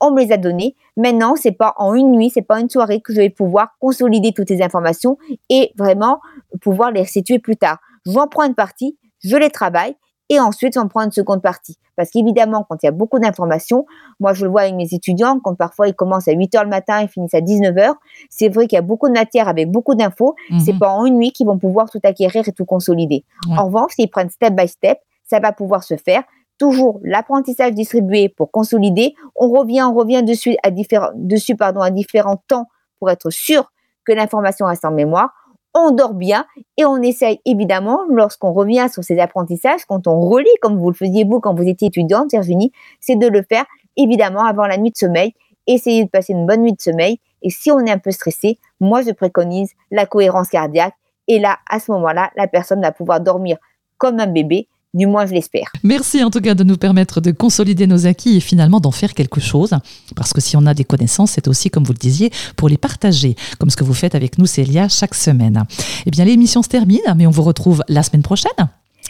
on 0.00 0.12
me 0.12 0.22
les 0.22 0.32
a 0.32 0.38
données. 0.38 0.74
Maintenant, 0.96 1.36
c'est 1.36 1.52
pas 1.52 1.74
en 1.76 1.94
une 1.94 2.10
nuit, 2.12 2.30
c'est 2.30 2.42
pas 2.42 2.58
une 2.58 2.70
soirée 2.70 3.00
que 3.00 3.12
je 3.12 3.18
vais 3.20 3.30
pouvoir 3.30 3.76
consolider 3.78 4.32
toutes 4.32 4.48
ces 4.48 4.62
informations 4.62 5.18
et 5.50 5.72
vraiment 5.76 6.20
pouvoir 6.62 6.90
les 6.90 7.04
situer 7.04 7.38
plus 7.38 7.56
tard. 7.56 7.78
J'en 8.06 8.26
prends 8.26 8.44
une 8.44 8.54
partie, 8.54 8.98
je 9.22 9.36
les 9.36 9.50
travaille 9.50 9.94
et 10.30 10.40
ensuite 10.40 10.72
j'en 10.74 10.88
prends 10.88 11.02
une 11.02 11.12
seconde 11.12 11.42
partie. 11.42 11.76
Parce 11.96 12.08
qu'évidemment, 12.10 12.64
quand 12.66 12.82
il 12.82 12.86
y 12.86 12.88
a 12.88 12.92
beaucoup 12.92 13.18
d'informations, 13.18 13.84
moi 14.20 14.32
je 14.32 14.46
le 14.46 14.50
vois 14.50 14.62
avec 14.62 14.74
mes 14.74 14.88
étudiants, 14.94 15.38
quand 15.40 15.54
parfois 15.54 15.88
ils 15.88 15.94
commencent 15.94 16.28
à 16.28 16.32
8 16.32 16.54
heures 16.54 16.64
le 16.64 16.70
matin 16.70 17.00
et 17.00 17.08
finissent 17.08 17.34
à 17.34 17.42
19 17.42 17.76
heures, 17.76 17.96
c'est 18.30 18.48
vrai 18.48 18.66
qu'il 18.66 18.76
y 18.76 18.78
a 18.78 18.82
beaucoup 18.82 19.08
de 19.08 19.12
matière 19.12 19.48
avec 19.48 19.70
beaucoup 19.70 19.94
d'infos. 19.94 20.34
C'est 20.64 20.72
Mhm. 20.72 20.78
pas 20.78 20.88
en 20.90 21.04
une 21.04 21.16
nuit 21.18 21.32
qu'ils 21.32 21.46
vont 21.46 21.58
pouvoir 21.58 21.90
tout 21.90 22.00
acquérir 22.04 22.48
et 22.48 22.52
tout 22.52 22.64
consolider. 22.64 23.24
En 23.58 23.66
revanche, 23.66 23.92
s'ils 23.96 24.08
prennent 24.08 24.30
step 24.30 24.54
by 24.54 24.66
step, 24.68 24.98
ça 25.28 25.40
va 25.40 25.52
pouvoir 25.52 25.82
se 25.84 25.96
faire. 25.96 26.22
Toujours 26.58 27.00
l'apprentissage 27.02 27.72
distribué 27.72 28.28
pour 28.28 28.50
consolider. 28.50 29.14
On 29.34 29.48
revient, 29.50 29.82
on 29.82 29.94
revient 29.94 30.22
dessus 30.22 30.56
à 30.62 30.70
différents, 30.70 31.10
dessus, 31.14 31.56
pardon, 31.56 31.80
à 31.80 31.90
différents 31.90 32.36
temps 32.48 32.66
pour 32.98 33.10
être 33.10 33.30
sûr 33.30 33.70
que 34.04 34.12
l'information 34.12 34.66
reste 34.66 34.84
en 34.84 34.90
mémoire. 34.90 35.30
On 35.72 35.92
dort 35.92 36.14
bien 36.14 36.46
et 36.76 36.84
on 36.84 37.00
essaye 37.00 37.40
évidemment, 37.44 38.00
lorsqu'on 38.08 38.52
revient 38.52 38.88
sur 38.92 39.04
ces 39.04 39.20
apprentissages, 39.20 39.84
quand 39.86 40.08
on 40.08 40.20
relit, 40.20 40.48
comme 40.60 40.78
vous 40.78 40.90
le 40.90 40.96
faisiez 40.96 41.24
vous 41.24 41.38
quand 41.38 41.54
vous 41.54 41.68
étiez 41.68 41.88
étudiante, 41.88 42.32
Virginie, 42.32 42.72
c'est 43.00 43.16
de 43.16 43.28
le 43.28 43.42
faire 43.42 43.64
évidemment 43.96 44.44
avant 44.44 44.66
la 44.66 44.78
nuit 44.78 44.90
de 44.90 44.96
sommeil. 44.96 45.32
Essayez 45.68 46.04
de 46.04 46.10
passer 46.10 46.32
une 46.32 46.46
bonne 46.46 46.62
nuit 46.62 46.72
de 46.72 46.80
sommeil. 46.80 47.20
Et 47.42 47.50
si 47.50 47.70
on 47.70 47.78
est 47.80 47.90
un 47.90 47.98
peu 47.98 48.10
stressé, 48.10 48.58
moi 48.80 49.02
je 49.02 49.12
préconise 49.12 49.70
la 49.92 50.06
cohérence 50.06 50.48
cardiaque. 50.48 50.94
Et 51.28 51.38
là, 51.38 51.58
à 51.68 51.78
ce 51.78 51.92
moment-là, 51.92 52.32
la 52.36 52.48
personne 52.48 52.82
va 52.82 52.90
pouvoir 52.90 53.20
dormir 53.20 53.56
comme 53.96 54.18
un 54.18 54.26
bébé, 54.26 54.66
du 54.94 55.06
moins 55.06 55.26
je 55.26 55.32
l'espère. 55.32 55.70
Merci 55.82 56.22
en 56.22 56.30
tout 56.30 56.40
cas 56.40 56.54
de 56.54 56.64
nous 56.64 56.76
permettre 56.76 57.20
de 57.20 57.30
consolider 57.30 57.86
nos 57.86 58.06
acquis 58.06 58.36
et 58.36 58.40
finalement 58.40 58.80
d'en 58.80 58.90
faire 58.90 59.14
quelque 59.14 59.40
chose. 59.40 59.74
Parce 60.16 60.32
que 60.32 60.40
si 60.40 60.56
on 60.56 60.66
a 60.66 60.74
des 60.74 60.84
connaissances, 60.84 61.32
c'est 61.32 61.48
aussi, 61.48 61.70
comme 61.70 61.84
vous 61.84 61.92
le 61.92 61.98
disiez, 61.98 62.30
pour 62.56 62.68
les 62.68 62.78
partager, 62.78 63.36
comme 63.58 63.70
ce 63.70 63.76
que 63.76 63.84
vous 63.84 63.94
faites 63.94 64.14
avec 64.14 64.38
nous, 64.38 64.46
Célia, 64.46 64.88
chaque 64.88 65.14
semaine. 65.14 65.64
Eh 66.06 66.10
bien, 66.10 66.24
l'émission 66.24 66.62
se 66.62 66.68
termine, 66.68 67.00
mais 67.16 67.26
on 67.26 67.30
vous 67.30 67.42
retrouve 67.42 67.82
la 67.88 68.02
semaine 68.02 68.22
prochaine. 68.22 68.50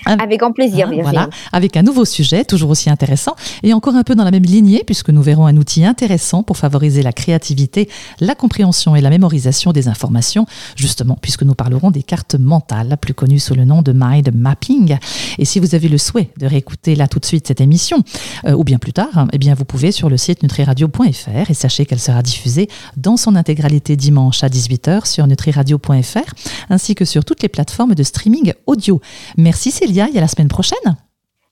Avec 0.06 0.40
grand 0.40 0.52
plaisir, 0.52 0.88
Virginie. 0.88 1.02
voilà, 1.02 1.28
avec 1.52 1.76
un 1.76 1.82
nouveau 1.82 2.04
sujet, 2.04 2.44
toujours 2.44 2.70
aussi 2.70 2.90
intéressant, 2.90 3.34
et 3.62 3.72
encore 3.72 3.94
un 3.94 4.02
peu 4.02 4.14
dans 4.14 4.24
la 4.24 4.30
même 4.30 4.44
lignée, 4.44 4.82
puisque 4.84 5.10
nous 5.10 5.22
verrons 5.22 5.46
un 5.46 5.56
outil 5.56 5.84
intéressant 5.84 6.42
pour 6.42 6.56
favoriser 6.56 7.02
la 7.02 7.12
créativité, 7.12 7.88
la 8.20 8.34
compréhension 8.34 8.96
et 8.96 9.00
la 9.00 9.10
mémorisation 9.10 9.72
des 9.72 9.88
informations, 9.88 10.46
justement, 10.76 11.18
puisque 11.20 11.42
nous 11.42 11.54
parlerons 11.54 11.90
des 11.90 12.02
cartes 12.02 12.34
mentales, 12.34 12.96
plus 13.00 13.14
connues 13.14 13.38
sous 13.38 13.54
le 13.54 13.64
nom 13.64 13.82
de 13.82 13.92
mind 13.94 14.30
mapping. 14.34 14.98
Et 15.38 15.44
si 15.44 15.60
vous 15.60 15.74
avez 15.74 15.88
le 15.88 15.98
souhait 15.98 16.30
de 16.38 16.46
réécouter 16.46 16.94
là 16.94 17.08
tout 17.08 17.18
de 17.18 17.24
suite 17.24 17.46
cette 17.46 17.60
émission, 17.60 18.02
euh, 18.46 18.52
ou 18.52 18.64
bien 18.64 18.78
plus 18.78 18.92
tard, 18.92 19.26
eh 19.32 19.38
bien 19.38 19.54
vous 19.54 19.64
pouvez 19.64 19.92
sur 19.92 20.08
le 20.08 20.16
site 20.16 20.42
nutriradio.fr 20.42 21.50
et 21.50 21.54
sachez 21.54 21.86
qu'elle 21.86 22.00
sera 22.00 22.22
diffusée 22.22 22.68
dans 22.96 23.16
son 23.16 23.36
intégralité 23.36 23.96
dimanche 23.96 24.42
à 24.44 24.48
18h 24.48 25.06
sur 25.06 25.26
nutriradio.fr, 25.26 26.34
ainsi 26.68 26.94
que 26.94 27.04
sur 27.04 27.24
toutes 27.24 27.42
les 27.42 27.48
plateformes 27.48 27.94
de 27.94 28.02
streaming 28.02 28.52
audio. 28.66 29.00
Merci 29.36 29.70
Célia, 29.90 30.08
et 30.14 30.18
à 30.18 30.20
la 30.20 30.28
semaine 30.28 30.46
prochaine. 30.46 30.96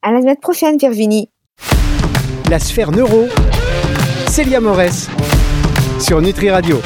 À 0.01 0.13
la 0.13 0.21
semaine 0.21 0.37
prochaine, 0.37 0.79
Virginie. 0.79 1.29
La 2.49 2.61
sphère 2.61 2.93
neuro, 2.93 3.27
Célia 4.29 4.61
Morès, 4.61 5.09
sur 5.99 6.23
Nutri 6.23 6.49
Radio. 6.49 6.77